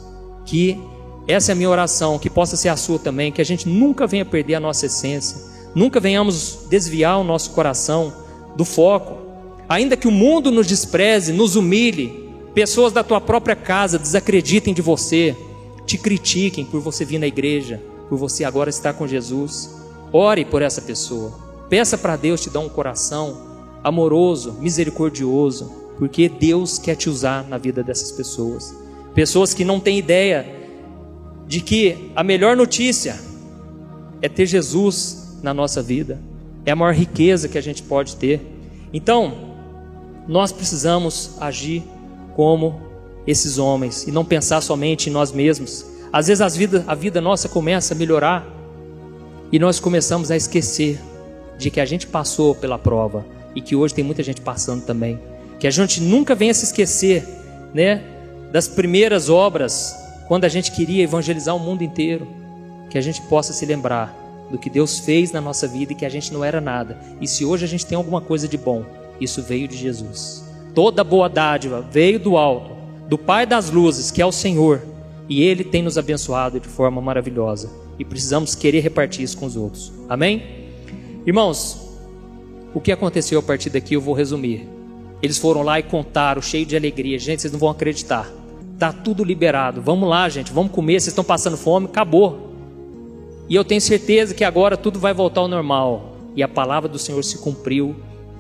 Que 0.47 0.81
essa 1.27 1.51
é 1.51 1.55
a 1.55 1.57
minha 1.57 1.71
oração, 1.71 2.19
que 2.19 2.31
possa 2.31 2.57
ser 2.57 2.69
a 2.69 2.77
sua 2.77 2.99
também, 2.99 3.33
que 3.33 3.41
a 3.41 3.45
gente 3.45 3.69
nunca 3.69 4.07
venha 4.07 4.25
perder 4.25 4.57
a 4.57 4.61
nossa 4.61 4.87
essência, 4.87 5.37
nunca 5.75 6.01
venhamos 6.01 6.67
desviar 6.69 7.19
o 7.19 7.25
nosso 7.25 7.51
coração 7.51 8.13
do 8.57 8.65
foco 8.65 9.23
Ainda 9.73 9.97
que 9.97 10.07
o 10.07 10.11
mundo 10.11 10.51
nos 10.51 10.67
despreze, 10.67 11.33
nos 11.33 11.57
humilhe, 11.57 12.29
pessoas 12.53 12.93
da 12.93 13.03
tua 13.03 13.23
própria 13.23 13.57
casa 13.57 13.99
desacreditem 13.99 14.75
de 14.75 14.83
você, 14.83 15.35
te 15.87 15.97
critiquem 15.97 16.63
por 16.63 16.79
você 16.81 17.07
vir 17.07 17.19
na 17.19 17.27
igreja, 17.27 17.83
por 18.07 18.19
você 18.19 18.45
agora 18.45 18.69
estar 18.69 18.93
com 18.93 19.09
Jesus. 19.09 19.75
Ore 20.13 20.45
por 20.45 20.61
essa 20.61 20.83
pessoa. 20.83 21.33
Peça 21.71 21.97
para 21.97 22.17
Deus 22.17 22.43
te 22.43 22.51
dar 22.51 22.61
um 22.61 22.69
coração 22.69 23.47
amoroso, 23.83 24.59
misericordioso, 24.61 25.73
porque 25.99 26.29
Deus 26.29 26.79
quer 26.79 26.95
te 26.95 27.09
usar 27.09 27.49
na 27.49 27.57
vida 27.57 27.83
dessas 27.83 28.13
pessoas. 28.13 28.77
Pessoas 29.15 29.55
que 29.55 29.65
não 29.65 29.81
têm 29.81 29.99
ideia 29.99 30.62
de 31.53 31.61
que 31.61 32.11
a 32.17 32.25
melhor 32.25 32.57
notícia 32.57 33.15
é 34.23 34.27
ter 34.27 34.47
Jesus 34.47 35.37
na 35.43 35.53
nossa 35.53 35.83
vida. 35.83 36.19
É 36.65 36.71
a 36.71 36.77
maior 36.77 36.95
riqueza 36.95 37.47
que 37.47 37.59
a 37.59 37.61
gente 37.61 37.83
pode 37.83 38.17
ter. 38.17 38.41
Então, 38.91 39.35
nós 40.27 40.51
precisamos 40.51 41.33
agir 41.39 41.83
como 42.35 42.81
esses 43.27 43.59
homens 43.59 44.07
e 44.07 44.11
não 44.11 44.25
pensar 44.25 44.63
somente 44.63 45.11
em 45.11 45.13
nós 45.13 45.31
mesmos. 45.31 45.85
Às 46.11 46.29
vezes 46.29 46.41
as 46.41 46.57
vida, 46.57 46.85
a 46.87 46.95
vida 46.95 47.21
nossa 47.21 47.51
começa 47.51 47.93
a 47.93 47.99
melhorar 47.99 48.47
e 49.53 49.59
nós 49.59 49.79
começamos 49.79 50.31
a 50.31 50.37
esquecer 50.37 50.99
de 51.59 51.71
que 51.71 51.83
a 51.83 51.85
gente 51.85 52.07
passou 52.07 52.55
pela 52.55 52.79
prova 52.79 53.27
e 53.55 53.61
que 53.61 53.77
hoje 53.77 53.93
tem 53.93 54.03
muita 54.03 54.23
gente 54.23 54.41
passando 54.41 54.87
também. 54.87 55.21
Que 55.61 55.67
a 55.67 55.71
gente 55.71 56.01
nunca 56.01 56.35
venha 56.35 56.55
se 56.55 56.65
esquecer, 56.65 57.29
né, 57.75 58.03
das 58.51 58.67
primeiras 58.69 59.29
obras 59.29 60.01
quando 60.33 60.47
a 60.47 60.49
gente 60.49 60.73
queria 60.73 61.03
evangelizar 61.03 61.55
o 61.55 61.61
mundo 61.61 61.85
inteiro. 61.85 62.27
Que 62.89 62.97
a 62.97 63.03
gente 63.03 63.21
possa 63.21 63.53
se 63.53 63.67
lembrar 63.67 64.17
do 64.51 64.57
que 64.57 64.71
Deus 64.71 64.99
fez 64.99 65.31
na 65.31 65.43
nossa 65.43 65.69
vida 65.69 65.93
e 65.93 65.95
que 65.95 66.07
a 66.07 66.09
gente 66.09 66.33
não 66.33 66.43
era 66.43 66.59
nada. 66.59 66.99
E 67.21 67.29
se 67.29 67.45
hoje 67.45 67.67
a 67.67 67.69
gente 67.69 67.85
tem 67.85 67.97
alguma 67.97 68.19
coisa 68.19 68.49
de 68.49 68.57
bom, 68.57 68.83
isso 69.21 69.43
veio 69.43 69.69
de 69.69 69.77
Jesus. 69.77 70.43
Toda 70.75 71.05
boa 71.05 71.29
dádiva 71.29 71.83
veio 71.83 72.19
do 72.19 72.39
alto, 72.39 72.71
do 73.11 73.19
Pai 73.19 73.45
das 73.45 73.69
luzes, 73.69 74.11
que 74.11 74.23
é 74.23 74.25
o 74.25 74.33
Senhor, 74.33 74.81
e 75.29 75.43
Ele 75.43 75.65
tem 75.65 75.83
nos 75.83 75.99
abençoado 75.99 76.59
de 76.59 76.67
forma 76.67 77.03
maravilhosa. 77.03 77.71
E 77.99 78.03
precisamos 78.03 78.55
querer 78.55 78.81
repartir 78.81 79.25
isso 79.25 79.37
com 79.37 79.45
os 79.45 79.55
outros. 79.55 79.93
Amém? 80.09 80.43
Irmãos, 81.27 81.77
o 82.73 82.81
que 82.81 82.91
aconteceu 82.91 83.39
a 83.39 83.43
partir 83.43 83.69
daqui 83.69 83.97
eu 83.97 84.01
vou 84.01 84.15
resumir. 84.15 84.67
Eles 85.21 85.37
foram 85.37 85.63
lá 85.63 85.79
e 85.79 85.83
contaram, 85.83 86.41
cheio 86.41 86.65
de 86.65 86.75
alegria. 86.75 87.19
Gente, 87.19 87.43
vocês 87.43 87.53
não 87.53 87.61
vão 87.61 87.69
acreditar. 87.69 88.33
Tá 88.83 88.93
tudo 88.93 89.23
liberado. 89.23 89.81
Vamos 89.81 90.09
lá, 90.09 90.29
gente, 90.29 90.53
vamos 90.53 90.73
comer. 90.73 90.95
Vocês 90.95 91.13
estão 91.13 91.23
passando 91.23 91.57
fome, 91.57 91.87
acabou. 91.87 92.53
E 93.49 93.55
eu 93.55 93.65
tenho 93.65 93.81
certeza 93.81 94.35
que 94.35 94.43
agora 94.43 94.77
tudo 94.77 94.99
vai 94.99 95.15
voltar 95.15 95.43
ao 95.43 95.47
normal. 95.47 96.17
E 96.35 96.43
a 96.43 96.49
palavra 96.49 96.89
do 96.89 96.99
Senhor 96.99 97.23
se 97.23 97.39
cumpriu 97.39 97.95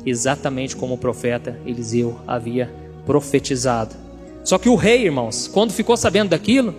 exatamente 0.05 0.75
como 0.75 0.95
o 0.95 0.99
profeta 0.99 1.61
Eliseu 1.65 2.19
havia 2.27 2.75
profetizado. 3.07 3.95
Só 4.43 4.59
que 4.59 4.69
o 4.69 4.75
rei, 4.75 5.05
irmãos, 5.05 5.47
quando 5.47 5.71
ficou 5.71 5.97
sabendo 5.97 6.31
daquilo, 6.31 6.75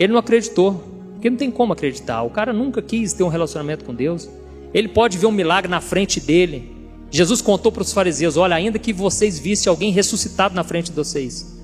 ele 0.00 0.12
não 0.12 0.18
acreditou. 0.18 0.82
Porque 1.12 1.30
não 1.30 1.36
tem 1.36 1.48
como 1.48 1.74
acreditar. 1.74 2.24
O 2.24 2.30
cara 2.30 2.52
nunca 2.52 2.82
quis 2.82 3.12
ter 3.12 3.22
um 3.22 3.28
relacionamento 3.28 3.84
com 3.84 3.94
Deus. 3.94 4.28
Ele 4.74 4.88
pode 4.88 5.16
ver 5.16 5.26
um 5.26 5.30
milagre 5.30 5.70
na 5.70 5.80
frente 5.80 6.18
dele. 6.18 6.74
Jesus 7.08 7.40
contou 7.40 7.70
para 7.70 7.82
os 7.82 7.92
fariseus: 7.92 8.36
Olha, 8.36 8.56
ainda 8.56 8.80
que 8.80 8.92
vocês 8.92 9.38
vissem 9.38 9.70
alguém 9.70 9.92
ressuscitado 9.92 10.56
na 10.56 10.64
frente 10.64 10.90
de 10.90 10.96
vocês, 10.96 11.55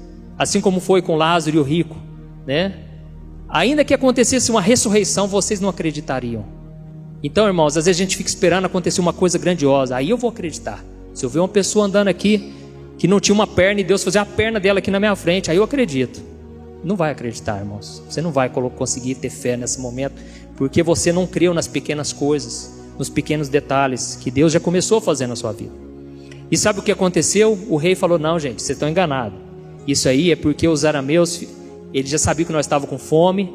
assim 0.43 0.61
como 0.61 0.81
foi 0.81 1.01
com 1.01 1.17
Lázaro 1.17 1.57
e 1.57 1.61
o 1.61 1.63
rico, 1.63 1.97
né? 2.47 2.75
Ainda 3.49 3.85
que 3.85 3.95
acontecesse 3.95 4.51
uma 4.51 4.61
ressurreição, 4.61 5.29
vocês 5.29 5.61
não 5.61 5.69
acreditariam. 5.69 6.45
Então, 7.23 7.47
irmãos, 7.47 7.77
às 7.77 7.85
vezes 7.85 8.01
a 8.01 8.03
gente 8.03 8.17
fica 8.17 8.29
esperando 8.29 8.65
acontecer 8.65 9.01
uma 9.01 9.13
coisa 9.13 9.39
grandiosa, 9.39 9.97
aí 9.97 10.11
eu 10.11 10.17
vou 10.17 10.31
acreditar. 10.31 10.83
Se 11.15 11.25
eu 11.25 11.31
ver 11.31 11.39
uma 11.39 11.49
pessoa 11.49 11.87
andando 11.87 12.09
aqui 12.09 12.53
que 12.99 13.07
não 13.07 13.21
tinha 13.21 13.35
uma 13.35 13.47
perna 13.47 13.81
e 13.81 13.85
Deus 13.85 14.03
fazer 14.03 14.19
a 14.19 14.27
perna 14.27 14.59
dela 14.59 14.79
aqui 14.79 14.91
na 14.91 14.99
minha 14.99 15.15
frente, 15.15 15.51
aí 15.51 15.57
eu 15.57 15.63
acredito. 15.63 16.23
Não 16.83 16.97
vai 16.97 17.13
acreditar, 17.13 17.59
irmãos. 17.59 18.03
Você 18.09 18.21
não 18.21 18.33
vai 18.33 18.49
conseguir 18.49 19.15
ter 19.15 19.31
fé 19.31 19.57
nesse 19.57 19.81
momento, 19.81 20.15
porque 20.57 20.83
você 20.83 21.13
não 21.13 21.27
creu 21.27 21.55
nas 21.55 21.69
pequenas 21.69 22.13
coisas, 22.13 22.73
nos 22.99 23.09
pequenos 23.09 23.49
detalhes 23.49 24.17
que 24.21 24.31
Deus 24.31 24.53
já 24.53 24.59
começou 24.59 24.99
a 24.99 25.01
fazer 25.01 25.27
na 25.27 25.37
sua 25.37 25.53
vida. 25.53 25.73
E 26.51 26.57
sabe 26.57 26.81
o 26.81 26.83
que 26.83 26.91
aconteceu? 26.91 27.59
O 27.69 27.77
rei 27.77 27.95
falou: 27.95 28.19
Não, 28.19 28.39
gente, 28.39 28.61
vocês 28.61 28.77
estão 28.77 28.89
enganados. 28.89 29.39
Isso 29.87 30.09
aí 30.09 30.31
é 30.31 30.37
porque 30.37 30.69
os 30.69 30.85
arameus, 30.85 31.45
eles 31.93 32.11
já 32.11 32.19
sabiam 32.19 32.47
que 32.47 32.53
nós 32.53 32.67
estávamos 32.67 32.91
com 32.91 32.99
fome, 32.99 33.53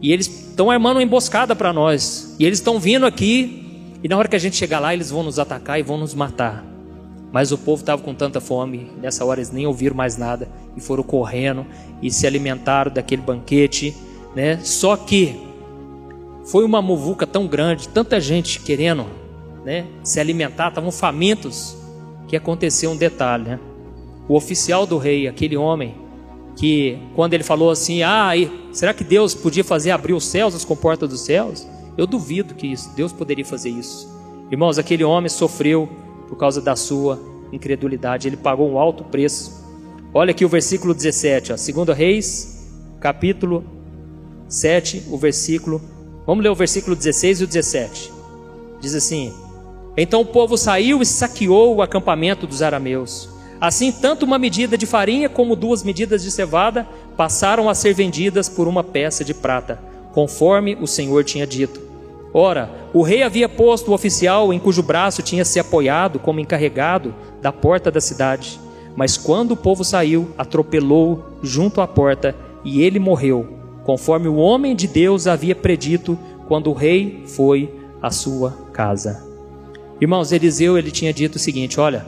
e 0.00 0.12
eles 0.12 0.26
estão 0.26 0.70
armando 0.70 0.96
uma 0.96 1.02
emboscada 1.02 1.56
para 1.56 1.72
nós. 1.72 2.34
E 2.38 2.44
eles 2.44 2.58
estão 2.58 2.78
vindo 2.78 3.06
aqui, 3.06 3.64
e 4.02 4.08
na 4.08 4.16
hora 4.16 4.28
que 4.28 4.36
a 4.36 4.38
gente 4.38 4.56
chegar 4.56 4.78
lá, 4.78 4.94
eles 4.94 5.10
vão 5.10 5.22
nos 5.22 5.38
atacar 5.38 5.78
e 5.78 5.82
vão 5.82 5.98
nos 5.98 6.14
matar. 6.14 6.64
Mas 7.32 7.52
o 7.52 7.58
povo 7.58 7.80
estava 7.80 8.00
com 8.00 8.14
tanta 8.14 8.40
fome, 8.40 8.90
nessa 9.02 9.24
hora 9.24 9.40
eles 9.40 9.50
nem 9.50 9.66
ouviram 9.66 9.94
mais 9.94 10.16
nada 10.16 10.48
e 10.76 10.80
foram 10.80 11.02
correndo 11.02 11.66
e 12.00 12.10
se 12.10 12.26
alimentaram 12.26 12.90
daquele 12.90 13.20
banquete, 13.20 13.94
né? 14.34 14.58
Só 14.62 14.96
que 14.96 15.38
foi 16.46 16.64
uma 16.64 16.80
muvuca 16.80 17.26
tão 17.26 17.46
grande, 17.46 17.88
tanta 17.88 18.18
gente 18.18 18.60
querendo, 18.60 19.04
né, 19.64 19.84
se 20.02 20.18
alimentar, 20.18 20.68
estavam 20.68 20.90
famintos, 20.90 21.76
que 22.26 22.36
aconteceu 22.36 22.90
um 22.90 22.96
detalhe, 22.96 23.44
né? 23.44 23.60
O 24.28 24.34
oficial 24.34 24.86
do 24.86 24.98
rei, 24.98 25.26
aquele 25.26 25.56
homem 25.56 25.94
que 26.54 26.98
quando 27.14 27.34
ele 27.34 27.44
falou 27.44 27.70
assim: 27.70 28.02
"Ah, 28.02 28.32
será 28.72 28.92
que 28.92 29.02
Deus 29.02 29.34
podia 29.34 29.64
fazer 29.64 29.90
abrir 29.90 30.12
os 30.12 30.24
céus, 30.24 30.54
as 30.54 30.64
comportas 30.64 31.08
dos 31.08 31.20
céus?" 31.20 31.66
Eu 31.96 32.06
duvido 32.06 32.54
que 32.54 32.66
isso, 32.66 32.94
Deus 32.94 33.12
poderia 33.12 33.44
fazer 33.44 33.70
isso. 33.70 34.08
Irmãos, 34.52 34.78
aquele 34.78 35.02
homem 35.02 35.28
sofreu 35.28 35.88
por 36.28 36.36
causa 36.36 36.60
da 36.60 36.76
sua 36.76 37.20
incredulidade. 37.52 38.28
Ele 38.28 38.36
pagou 38.36 38.70
um 38.70 38.78
alto 38.78 39.02
preço. 39.02 39.66
Olha 40.14 40.30
aqui 40.30 40.44
o 40.44 40.48
versículo 40.48 40.94
17, 40.94 41.52
ó, 41.52 41.56
2 41.56 41.98
Reis, 41.98 42.70
capítulo 43.00 43.64
7, 44.48 45.04
o 45.10 45.18
versículo. 45.18 45.82
Vamos 46.24 46.44
ler 46.44 46.50
o 46.50 46.54
versículo 46.54 46.94
16 46.94 47.40
e 47.40 47.44
o 47.44 47.46
17. 47.46 48.12
Diz 48.80 48.94
assim: 48.94 49.32
Então 49.96 50.20
o 50.20 50.26
povo 50.26 50.56
saiu 50.56 51.02
e 51.02 51.06
saqueou 51.06 51.74
o 51.74 51.82
acampamento 51.82 52.46
dos 52.46 52.62
arameus. 52.62 53.28
Assim, 53.60 53.90
tanto 53.90 54.24
uma 54.24 54.38
medida 54.38 54.78
de 54.78 54.86
farinha 54.86 55.28
como 55.28 55.56
duas 55.56 55.82
medidas 55.82 56.22
de 56.22 56.30
cevada 56.30 56.86
passaram 57.16 57.68
a 57.68 57.74
ser 57.74 57.92
vendidas 57.92 58.48
por 58.48 58.68
uma 58.68 58.84
peça 58.84 59.24
de 59.24 59.34
prata, 59.34 59.80
conforme 60.12 60.76
o 60.80 60.86
Senhor 60.86 61.24
tinha 61.24 61.46
dito. 61.46 61.80
Ora, 62.32 62.70
o 62.94 63.02
rei 63.02 63.22
havia 63.22 63.48
posto 63.48 63.90
o 63.90 63.94
oficial 63.94 64.52
em 64.52 64.58
cujo 64.58 64.82
braço 64.82 65.22
tinha 65.22 65.44
se 65.44 65.58
apoiado 65.58 66.18
como 66.18 66.40
encarregado 66.40 67.14
da 67.42 67.50
porta 67.50 67.90
da 67.90 68.00
cidade. 68.00 68.60
Mas 68.94 69.16
quando 69.16 69.52
o 69.52 69.56
povo 69.56 69.82
saiu, 69.82 70.30
atropelou 70.36 71.24
junto 71.42 71.80
à 71.80 71.86
porta 71.86 72.36
e 72.64 72.82
ele 72.82 72.98
morreu, 72.98 73.46
conforme 73.84 74.28
o 74.28 74.36
homem 74.36 74.76
de 74.76 74.86
Deus 74.86 75.26
havia 75.26 75.54
predito 75.54 76.18
quando 76.46 76.70
o 76.70 76.74
rei 76.74 77.24
foi 77.26 77.72
à 78.02 78.10
sua 78.10 78.52
casa. 78.72 79.26
Irmãos, 80.00 80.30
Eliseu 80.30 80.78
ele 80.78 80.90
tinha 80.90 81.12
dito 81.12 81.36
o 81.36 81.38
seguinte: 81.38 81.80
Olha, 81.80 82.06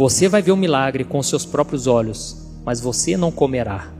você 0.00 0.30
vai 0.30 0.40
ver 0.40 0.52
o 0.52 0.56
milagre 0.56 1.04
com 1.04 1.22
seus 1.22 1.44
próprios 1.44 1.86
olhos, 1.86 2.34
mas 2.64 2.80
você 2.80 3.18
não 3.18 3.30
comerá. 3.30 3.92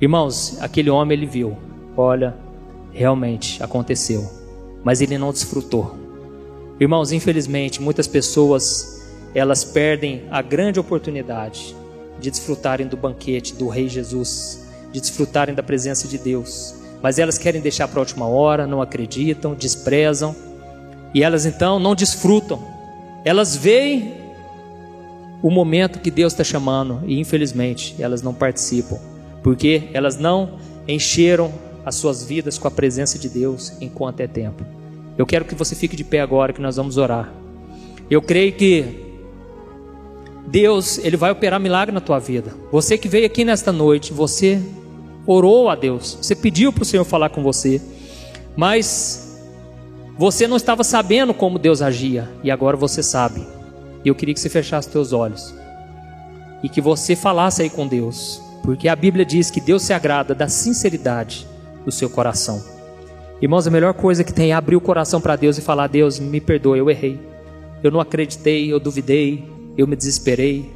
Irmãos, 0.00 0.58
aquele 0.60 0.90
homem 0.90 1.16
ele 1.16 1.24
viu, 1.24 1.56
olha, 1.96 2.34
realmente 2.90 3.62
aconteceu, 3.62 4.28
mas 4.82 5.00
ele 5.00 5.16
não 5.16 5.30
desfrutou. 5.30 5.96
Irmãos, 6.80 7.12
infelizmente, 7.12 7.80
muitas 7.80 8.08
pessoas 8.08 9.08
elas 9.36 9.62
perdem 9.62 10.24
a 10.32 10.42
grande 10.42 10.80
oportunidade 10.80 11.76
de 12.18 12.28
desfrutarem 12.28 12.88
do 12.88 12.96
banquete 12.96 13.54
do 13.54 13.68
Rei 13.68 13.88
Jesus, 13.88 14.66
de 14.90 15.00
desfrutarem 15.00 15.54
da 15.54 15.62
presença 15.62 16.08
de 16.08 16.18
Deus, 16.18 16.74
mas 17.00 17.20
elas 17.20 17.38
querem 17.38 17.60
deixar 17.60 17.86
para 17.86 18.00
a 18.00 18.02
última 18.02 18.26
hora, 18.26 18.66
não 18.66 18.82
acreditam, 18.82 19.54
desprezam 19.54 20.34
e 21.14 21.22
elas 21.22 21.46
então 21.46 21.78
não 21.78 21.94
desfrutam. 21.94 22.60
Elas 23.24 23.54
veem 23.54 24.17
o 25.42 25.50
momento 25.50 26.00
que 26.00 26.10
Deus 26.10 26.32
está 26.32 26.42
chamando 26.42 27.02
e 27.06 27.18
infelizmente 27.18 27.94
elas 27.98 28.22
não 28.22 28.34
participam, 28.34 28.98
porque 29.42 29.88
elas 29.92 30.18
não 30.18 30.58
encheram 30.86 31.52
as 31.84 31.94
suas 31.94 32.24
vidas 32.24 32.58
com 32.58 32.68
a 32.68 32.70
presença 32.70 33.18
de 33.18 33.28
Deus 33.28 33.72
enquanto 33.80 34.20
é 34.20 34.26
tempo. 34.26 34.64
Eu 35.16 35.26
quero 35.26 35.44
que 35.44 35.54
você 35.54 35.74
fique 35.74 35.96
de 35.96 36.04
pé 36.04 36.20
agora 36.20 36.52
que 36.52 36.60
nós 36.60 36.76
vamos 36.76 36.96
orar. 36.96 37.32
Eu 38.10 38.22
creio 38.22 38.52
que 38.52 39.06
Deus, 40.46 40.98
ele 40.98 41.16
vai 41.16 41.30
operar 41.30 41.60
milagre 41.60 41.92
na 41.92 42.00
tua 42.00 42.18
vida. 42.18 42.54
Você 42.72 42.96
que 42.96 43.08
veio 43.08 43.26
aqui 43.26 43.44
nesta 43.44 43.70
noite, 43.70 44.12
você 44.12 44.60
orou 45.26 45.68
a 45.68 45.74
Deus, 45.74 46.18
você 46.20 46.34
pediu 46.34 46.72
para 46.72 46.82
o 46.82 46.86
Senhor 46.86 47.04
falar 47.04 47.28
com 47.28 47.42
você, 47.42 47.82
mas 48.56 49.38
você 50.16 50.46
não 50.46 50.56
estava 50.56 50.82
sabendo 50.82 51.34
como 51.34 51.58
Deus 51.58 51.82
agia 51.82 52.28
e 52.42 52.50
agora 52.50 52.76
você 52.76 53.02
sabe. 53.02 53.57
Eu 54.08 54.14
queria 54.14 54.34
que 54.34 54.40
você 54.40 54.48
fechasse 54.48 54.90
seus 54.90 55.12
olhos 55.12 55.54
e 56.62 56.68
que 56.68 56.80
você 56.80 57.14
falasse 57.14 57.62
aí 57.62 57.70
com 57.70 57.86
Deus, 57.86 58.42
porque 58.62 58.88
a 58.88 58.96
Bíblia 58.96 59.24
diz 59.24 59.50
que 59.50 59.60
Deus 59.60 59.82
se 59.82 59.92
agrada 59.92 60.34
da 60.34 60.48
sinceridade 60.48 61.46
do 61.84 61.92
seu 61.92 62.10
coração. 62.10 62.62
Irmãos, 63.40 63.66
a 63.66 63.70
melhor 63.70 63.94
coisa 63.94 64.24
que 64.24 64.32
tem 64.32 64.50
é 64.50 64.54
abrir 64.54 64.74
o 64.74 64.80
coração 64.80 65.20
para 65.20 65.36
Deus 65.36 65.58
e 65.58 65.60
falar: 65.60 65.86
Deus, 65.86 66.18
me 66.18 66.40
perdoe, 66.40 66.78
eu 66.78 66.90
errei. 66.90 67.20
Eu 67.82 67.90
não 67.90 68.00
acreditei, 68.00 68.72
eu 68.72 68.80
duvidei, 68.80 69.44
eu 69.76 69.86
me 69.86 69.94
desesperei. 69.94 70.68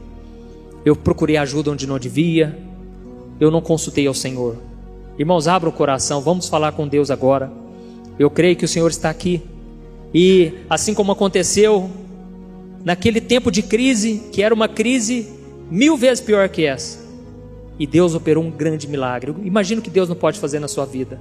Eu 0.84 0.94
procurei 0.94 1.36
ajuda 1.36 1.72
onde 1.72 1.86
não 1.86 1.98
devia. 1.98 2.56
Eu 3.40 3.50
não 3.50 3.60
consultei 3.60 4.06
ao 4.06 4.14
Senhor. 4.14 4.56
Irmãos, 5.18 5.48
abra 5.48 5.68
o 5.68 5.72
coração, 5.72 6.20
vamos 6.20 6.48
falar 6.48 6.72
com 6.72 6.86
Deus 6.86 7.10
agora. 7.10 7.50
Eu 8.18 8.30
creio 8.30 8.54
que 8.54 8.64
o 8.64 8.68
Senhor 8.68 8.88
está 8.88 9.10
aqui. 9.10 9.42
E 10.14 10.52
assim 10.70 10.94
como 10.94 11.10
aconteceu 11.10 11.90
naquele 12.84 13.20
tempo 13.20 13.50
de 13.50 13.62
crise, 13.62 14.22
que 14.32 14.42
era 14.42 14.54
uma 14.54 14.68
crise 14.68 15.28
mil 15.70 15.96
vezes 15.96 16.20
pior 16.20 16.48
que 16.48 16.64
essa, 16.64 16.98
e 17.78 17.86
Deus 17.86 18.14
operou 18.14 18.44
um 18.44 18.50
grande 18.50 18.86
milagre. 18.86 19.34
Imagino 19.44 19.82
que 19.82 19.90
Deus 19.90 20.08
não 20.08 20.16
pode 20.16 20.38
fazer 20.38 20.58
na 20.58 20.68
sua 20.68 20.84
vida. 20.84 21.20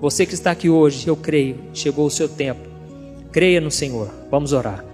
Você 0.00 0.26
que 0.26 0.34
está 0.34 0.50
aqui 0.50 0.68
hoje, 0.68 1.06
eu 1.06 1.16
creio, 1.16 1.56
chegou 1.72 2.06
o 2.06 2.10
seu 2.10 2.28
tempo. 2.28 2.68
Creia 3.30 3.60
no 3.60 3.70
Senhor. 3.70 4.10
Vamos 4.30 4.52
orar. 4.52 4.84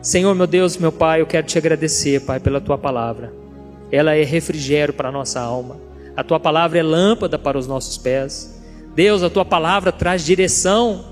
Senhor, 0.00 0.34
meu 0.34 0.46
Deus, 0.46 0.76
meu 0.76 0.90
Pai, 0.90 1.20
eu 1.20 1.26
quero 1.26 1.46
te 1.46 1.58
agradecer, 1.58 2.22
Pai, 2.22 2.40
pela 2.40 2.60
tua 2.60 2.76
palavra. 2.76 3.32
Ela 3.90 4.16
é 4.16 4.24
refrigério 4.24 4.94
para 4.94 5.10
a 5.10 5.12
nossa 5.12 5.38
alma. 5.40 5.76
A 6.16 6.24
tua 6.24 6.40
palavra 6.40 6.78
é 6.78 6.82
lâmpada 6.82 7.38
para 7.38 7.58
os 7.58 7.66
nossos 7.66 7.98
pés. 7.98 8.60
Deus, 8.94 9.22
a 9.22 9.30
tua 9.30 9.44
palavra 9.44 9.92
traz 9.92 10.24
direção 10.24 11.04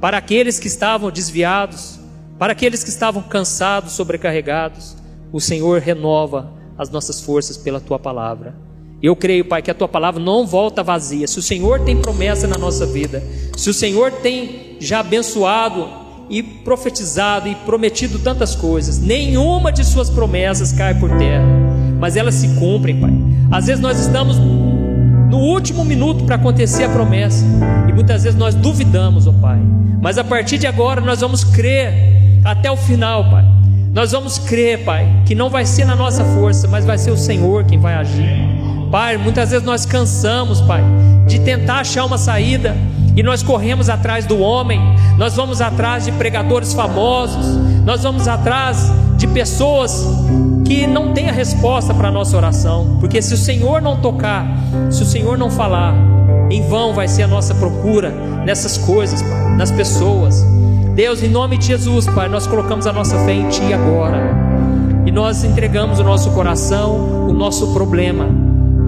para 0.00 0.18
aqueles 0.18 0.58
que 0.58 0.66
estavam 0.66 1.10
desviados, 1.10 1.95
para 2.38 2.52
aqueles 2.52 2.84
que 2.84 2.90
estavam 2.90 3.22
cansados, 3.22 3.92
sobrecarregados. 3.92 4.96
O 5.32 5.40
Senhor 5.40 5.80
renova 5.80 6.52
as 6.78 6.90
nossas 6.90 7.20
forças 7.20 7.56
pela 7.56 7.80
tua 7.80 7.98
palavra. 7.98 8.54
Eu 9.02 9.14
creio, 9.14 9.44
Pai, 9.44 9.62
que 9.62 9.70
a 9.70 9.74
tua 9.74 9.88
palavra 9.88 10.22
não 10.22 10.46
volta 10.46 10.82
vazia. 10.82 11.26
Se 11.26 11.38
o 11.38 11.42
Senhor 11.42 11.80
tem 11.80 12.00
promessa 12.00 12.46
na 12.46 12.56
nossa 12.56 12.86
vida, 12.86 13.22
se 13.56 13.68
o 13.68 13.74
Senhor 13.74 14.10
tem 14.10 14.76
já 14.80 15.00
abençoado 15.00 15.86
e 16.28 16.42
profetizado 16.42 17.48
e 17.48 17.54
prometido 17.54 18.18
tantas 18.18 18.54
coisas, 18.54 18.98
nenhuma 18.98 19.70
de 19.70 19.84
suas 19.84 20.10
promessas 20.10 20.72
cai 20.72 20.98
por 20.98 21.10
terra, 21.18 21.46
mas 22.00 22.16
elas 22.16 22.34
se 22.34 22.48
cumprem, 22.56 23.00
Pai. 23.00 23.12
Às 23.50 23.66
vezes 23.66 23.80
nós 23.80 23.98
estamos 23.98 24.38
no 24.38 25.38
último 25.38 25.84
minuto 25.84 26.24
para 26.24 26.36
acontecer 26.36 26.84
a 26.84 26.88
promessa. 26.88 27.44
E 27.88 27.92
muitas 27.92 28.24
vezes 28.24 28.38
nós 28.38 28.54
duvidamos, 28.54 29.26
ó 29.26 29.30
oh 29.30 29.34
Pai. 29.34 29.60
Mas 30.00 30.18
a 30.18 30.24
partir 30.24 30.58
de 30.58 30.66
agora 30.66 31.00
nós 31.00 31.20
vamos 31.20 31.44
crer 31.44 32.15
até 32.46 32.70
o 32.70 32.76
final, 32.76 33.28
Pai. 33.28 33.44
Nós 33.92 34.12
vamos 34.12 34.38
crer, 34.38 34.84
Pai, 34.84 35.22
que 35.26 35.34
não 35.34 35.50
vai 35.50 35.66
ser 35.66 35.84
na 35.84 35.96
nossa 35.96 36.24
força, 36.24 36.68
mas 36.68 36.84
vai 36.84 36.96
ser 36.96 37.10
o 37.10 37.16
Senhor 37.16 37.64
quem 37.64 37.78
vai 37.78 37.94
agir. 37.94 38.38
Pai, 38.90 39.16
muitas 39.16 39.50
vezes 39.50 39.66
nós 39.66 39.84
cansamos, 39.84 40.60
Pai, 40.60 40.82
de 41.26 41.40
tentar 41.40 41.80
achar 41.80 42.04
uma 42.04 42.16
saída 42.16 42.76
e 43.16 43.22
nós 43.22 43.42
corremos 43.42 43.88
atrás 43.88 44.26
do 44.26 44.38
homem, 44.38 44.80
nós 45.18 45.34
vamos 45.34 45.60
atrás 45.60 46.04
de 46.04 46.12
pregadores 46.12 46.72
famosos, 46.72 47.56
nós 47.84 48.04
vamos 48.04 48.28
atrás 48.28 48.92
de 49.16 49.26
pessoas 49.26 50.06
que 50.64 50.86
não 50.86 51.12
têm 51.12 51.28
a 51.28 51.32
resposta 51.32 51.92
para 51.94 52.08
a 52.08 52.12
nossa 52.12 52.36
oração, 52.36 52.98
porque 53.00 53.20
se 53.20 53.34
o 53.34 53.38
Senhor 53.38 53.82
não 53.82 53.96
tocar, 53.96 54.46
se 54.90 55.02
o 55.02 55.06
Senhor 55.06 55.36
não 55.36 55.50
falar, 55.50 55.94
em 56.48 56.62
vão 56.68 56.92
vai 56.92 57.08
ser 57.08 57.24
a 57.24 57.28
nossa 57.28 57.54
procura 57.56 58.10
nessas 58.44 58.78
coisas, 58.78 59.20
Pai, 59.20 59.56
nas 59.56 59.72
pessoas. 59.72 60.44
Deus, 60.96 61.22
em 61.22 61.28
nome 61.28 61.58
de 61.58 61.66
Jesus, 61.66 62.06
Pai, 62.06 62.26
nós 62.26 62.46
colocamos 62.46 62.86
a 62.86 62.92
nossa 62.92 63.18
fé 63.26 63.34
em 63.34 63.46
Ti 63.50 63.70
agora 63.74 64.34
e 65.04 65.12
nós 65.12 65.44
entregamos 65.44 65.98
o 65.98 66.02
nosso 66.02 66.30
coração, 66.30 67.28
o 67.28 67.34
nosso 67.34 67.74
problema. 67.74 68.26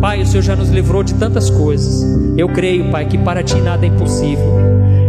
Pai, 0.01 0.23
o 0.23 0.27
Senhor 0.27 0.42
já 0.42 0.57
nos 0.57 0.71
livrou 0.71 1.03
de 1.03 1.12
tantas 1.12 1.51
coisas. 1.51 2.03
Eu 2.35 2.49
creio, 2.49 2.90
Pai, 2.90 3.05
que 3.05 3.18
para 3.18 3.42
Ti 3.42 3.61
nada 3.61 3.85
é 3.85 3.90
impossível. 3.90 4.59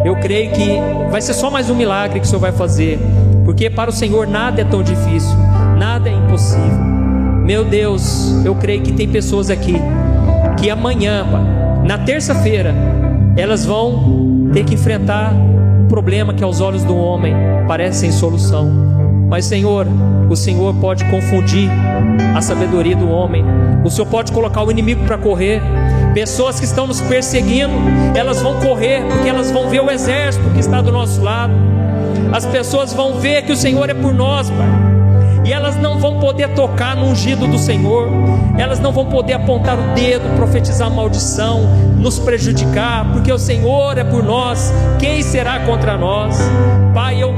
Eu 0.03 0.17
creio 0.17 0.51
que 0.51 0.77
vai 1.09 1.21
ser 1.21 1.35
só 1.35 1.49
mais 1.49 1.69
um 1.69 1.75
milagre 1.75 2.19
que 2.19 2.25
o 2.25 2.29
Senhor 2.29 2.41
vai 2.41 2.51
fazer 2.51 2.99
porque 3.45 3.69
para 3.69 3.89
o 3.89 3.93
Senhor 3.93 4.27
nada 4.27 4.59
é 4.59 4.65
tão 4.65 4.83
difícil, 4.83 5.37
nada 5.77 6.09
é 6.09 6.13
impossível. 6.13 6.83
Meu 7.45 7.63
Deus, 7.63 8.43
eu 8.43 8.53
creio 8.55 8.81
que 8.81 8.91
tem 8.91 9.07
pessoas 9.07 9.49
aqui 9.49 9.75
que 10.59 10.69
amanhã, 10.69 11.25
na 11.85 11.97
terça-feira, 11.97 12.75
elas 13.37 13.65
vão 13.65 14.49
ter 14.51 14.65
que 14.65 14.75
enfrentar 14.75 15.33
problema 15.89 16.33
que 16.33 16.43
aos 16.43 16.61
olhos 16.61 16.83
do 16.83 16.95
homem 16.95 17.35
parece 17.67 17.99
sem 17.99 18.11
solução. 18.11 18.71
Mas, 19.27 19.45
Senhor, 19.45 19.85
o 20.29 20.35
Senhor 20.35 20.73
pode 20.75 21.03
confundir 21.05 21.69
a 22.33 22.41
sabedoria 22.41 22.95
do 22.95 23.09
homem. 23.09 23.43
O 23.83 23.89
Senhor 23.89 24.07
pode 24.07 24.31
colocar 24.31 24.63
o 24.63 24.71
inimigo 24.71 25.03
para 25.05 25.17
correr. 25.17 25.61
Pessoas 26.13 26.59
que 26.59 26.65
estão 26.65 26.87
nos 26.87 27.01
perseguindo, 27.01 27.73
elas 28.15 28.41
vão 28.41 28.59
correr 28.61 29.03
porque 29.07 29.27
elas 29.27 29.51
vão 29.51 29.69
ver 29.69 29.81
o 29.81 29.91
exército 29.91 30.49
que 30.51 30.59
está 30.59 30.81
do 30.81 30.91
nosso 30.91 31.21
lado 31.21 31.53
as 32.31 32.45
pessoas 32.45 32.93
vão 32.93 33.19
ver 33.19 33.43
que 33.43 33.51
o 33.51 33.55
Senhor 33.55 33.89
é 33.89 33.93
por 33.93 34.13
nós, 34.13 34.49
Pai. 34.49 34.88
E 35.49 35.51
elas 35.51 35.75
não 35.75 35.97
vão 35.97 36.19
poder 36.19 36.49
tocar 36.49 36.95
no 36.95 37.07
ungido 37.07 37.47
do 37.47 37.57
Senhor, 37.57 38.07
elas 38.55 38.79
não 38.79 38.91
vão 38.91 39.07
poder 39.07 39.33
apontar 39.33 39.79
o 39.79 39.95
dedo, 39.95 40.35
profetizar 40.35 40.91
maldição, 40.91 41.61
nos 41.97 42.19
prejudicar, 42.19 43.11
porque 43.11 43.33
o 43.33 43.37
Senhor 43.39 43.97
é 43.97 44.03
por 44.03 44.23
nós, 44.23 44.71
quem 44.99 45.23
será 45.23 45.61
contra 45.61 45.97
nós? 45.97 46.37
Pai, 46.93 47.23
eu, 47.23 47.33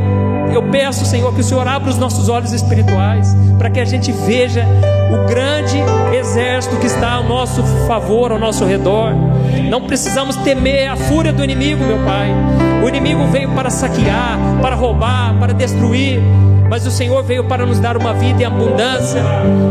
eu 0.51 0.62
peço, 0.64 1.05
Senhor, 1.05 1.34
que 1.34 1.39
o 1.39 1.43
Senhor 1.43 1.66
abra 1.66 1.89
os 1.89 1.97
nossos 1.97 2.28
olhos 2.28 2.51
espirituais, 2.51 3.34
para 3.57 3.70
que 3.70 3.80
a 3.80 3.86
gente 3.86 4.12
veja 4.12 4.66
o 5.09 5.26
grande 5.30 5.78
exército 6.14 6.76
que 6.82 6.88
está 6.88 7.14
ao 7.14 7.24
nosso 7.24 7.64
favor, 7.88 8.34
ao 8.34 8.39
nosso 8.39 8.66
redor. 8.66 9.14
Não 9.70 9.84
precisamos 9.84 10.36
temer 10.36 10.89
a 10.89 10.97
fúria 10.97 11.32
do 11.32 11.41
inimigo, 11.41 11.82
meu 11.86 11.99
Pai. 11.99 12.30
O 12.84 12.89
inimigo 12.89 13.26
veio 13.28 13.51
para 13.51 13.70
saquear, 13.70 14.38
para 14.62 14.76
roubar, 14.76 15.34
para 15.39 15.53
destruir. 15.53 16.20
Mas 16.72 16.88
o 16.88 16.89
Senhor 16.89 17.22
veio 17.22 17.43
para 17.43 17.65
nos 17.65 17.82
dar 17.82 17.97
uma 17.97 18.13
vida 18.13 18.43
em 18.43 18.45
abundância. 18.45 19.22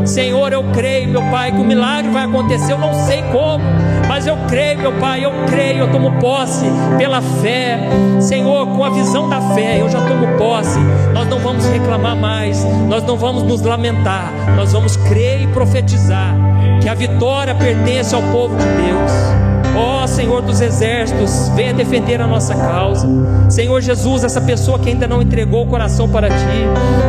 Senhor, 0.05 0.53
eu 0.53 0.63
creio, 0.65 1.09
meu 1.09 1.23
Pai, 1.31 1.51
que 1.51 1.57
o 1.57 1.65
milagre 1.65 2.11
vai 2.11 2.27
acontecer. 2.27 2.75
Eu 2.75 2.79
não 2.79 2.93
sei 3.07 3.23
como, 3.33 3.65
mas 4.07 4.27
eu 4.27 4.37
creio, 4.47 4.81
meu 4.81 4.93
Pai, 4.93 5.25
eu 5.25 5.33
creio, 5.47 5.79
eu 5.79 5.91
tomo 5.91 6.13
posse 6.21 6.67
pela 6.99 7.23
fé. 7.23 7.79
Senhor, 8.21 8.67
com 8.67 8.85
a 8.85 8.91
visão 8.91 9.31
da 9.31 9.41
fé, 9.55 9.81
eu 9.81 9.89
já 9.89 9.99
tomo 10.07 10.37
posse. 10.37 10.79
Nós 11.15 11.27
não 11.27 11.39
vamos 11.39 11.65
reclamar 11.71 12.15
mais, 12.15 12.63
nós 12.87 13.03
não 13.03 13.17
vamos 13.17 13.45
nos 13.45 13.63
lamentar, 13.63 14.31
nós 14.55 14.75
vamos 14.75 14.95
crer 14.99 15.41
e 15.41 15.47
profetizar 15.47 16.37
que 16.83 16.89
a 16.91 16.93
vitória 16.93 17.55
pertence 17.55 18.15
ao 18.15 18.21
povo 18.25 18.55
de 18.57 18.65
Deus. 18.65 19.50
Ó 19.77 20.05
oh, 20.05 20.09
Senhor 20.09 20.43
dos 20.43 20.61
exércitos, 20.61 21.49
venha 21.55 21.73
defender 21.73 22.21
a 22.21 22.27
nossa 22.27 22.55
causa. 22.55 23.07
Senhor 23.49 23.81
Jesus, 23.81 24.25
essa 24.25 24.41
pessoa 24.41 24.79
que 24.79 24.89
ainda 24.89 25.07
não 25.07 25.23
entregou 25.23 25.65
o 25.65 25.67
coração 25.67 26.09
para 26.09 26.29
ti, 26.29 26.67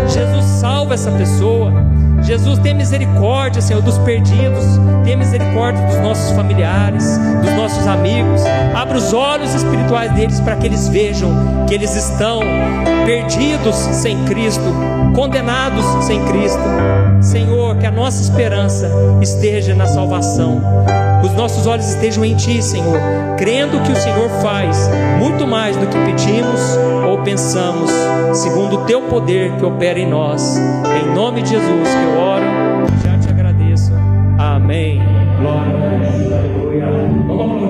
Jesus, 0.08 0.46
salva 0.46 0.94
essa 0.94 1.12
pessoa. 1.12 1.72
Jesus, 2.22 2.60
tem 2.60 2.76
misericórdia, 2.76 3.62
Senhor, 3.62 3.82
dos 3.82 3.98
perdidos, 4.00 4.64
tem 5.04 5.18
misericórdia 5.18 5.84
dos 5.88 5.98
nossos 5.98 6.32
familiares, 6.36 7.18
dos 7.42 7.52
nossos 7.54 7.88
amigos. 7.88 8.42
Abra 8.76 8.98
os 8.98 9.12
olhos 9.12 9.54
espirituais 9.56 10.12
deles 10.14 10.40
para 10.40 10.56
que 10.56 10.68
eles 10.68 10.88
vejam 10.88 11.32
que 11.68 11.74
eles 11.74 11.96
estão 11.96 12.42
perdidos 13.06 13.76
sem 13.76 14.24
Cristo, 14.26 14.64
condenados 15.16 15.84
sem 16.06 16.24
Cristo. 16.26 16.62
Senhor, 17.22 17.76
que 17.78 17.88
a 17.88 17.92
nossa 17.92 18.22
esperança 18.22 18.90
esteja 19.22 19.74
na 19.74 19.88
salvação 19.88 20.62
os 21.32 21.38
nossos 21.38 21.66
olhos 21.66 21.88
estejam 21.88 22.26
em 22.26 22.36
Ti, 22.36 22.62
Senhor, 22.62 23.00
crendo 23.38 23.80
que 23.82 23.92
o 23.92 23.96
Senhor 23.96 24.30
faz 24.42 24.90
muito 25.18 25.48
mais 25.48 25.76
do 25.78 25.88
que 25.88 25.98
pedimos 25.98 26.78
ou 27.08 27.20
pensamos, 27.20 27.90
segundo 28.34 28.82
o 28.82 28.86
Teu 28.86 29.02
poder 29.04 29.56
que 29.56 29.66
opera 29.66 29.98
em 29.98 30.08
nós. 30.08 30.58
Em 30.58 31.16
nome 31.16 31.42
de 31.42 31.52
Jesus 31.52 31.90
que 31.90 32.04
eu 32.04 32.20
oro, 32.20 32.44
já 33.04 33.18
te 33.18 33.30
agradeço. 33.30 33.94
Amém. 34.38 35.02
Glória 35.40 35.74
a 35.74 37.38
Deus. 37.38 37.61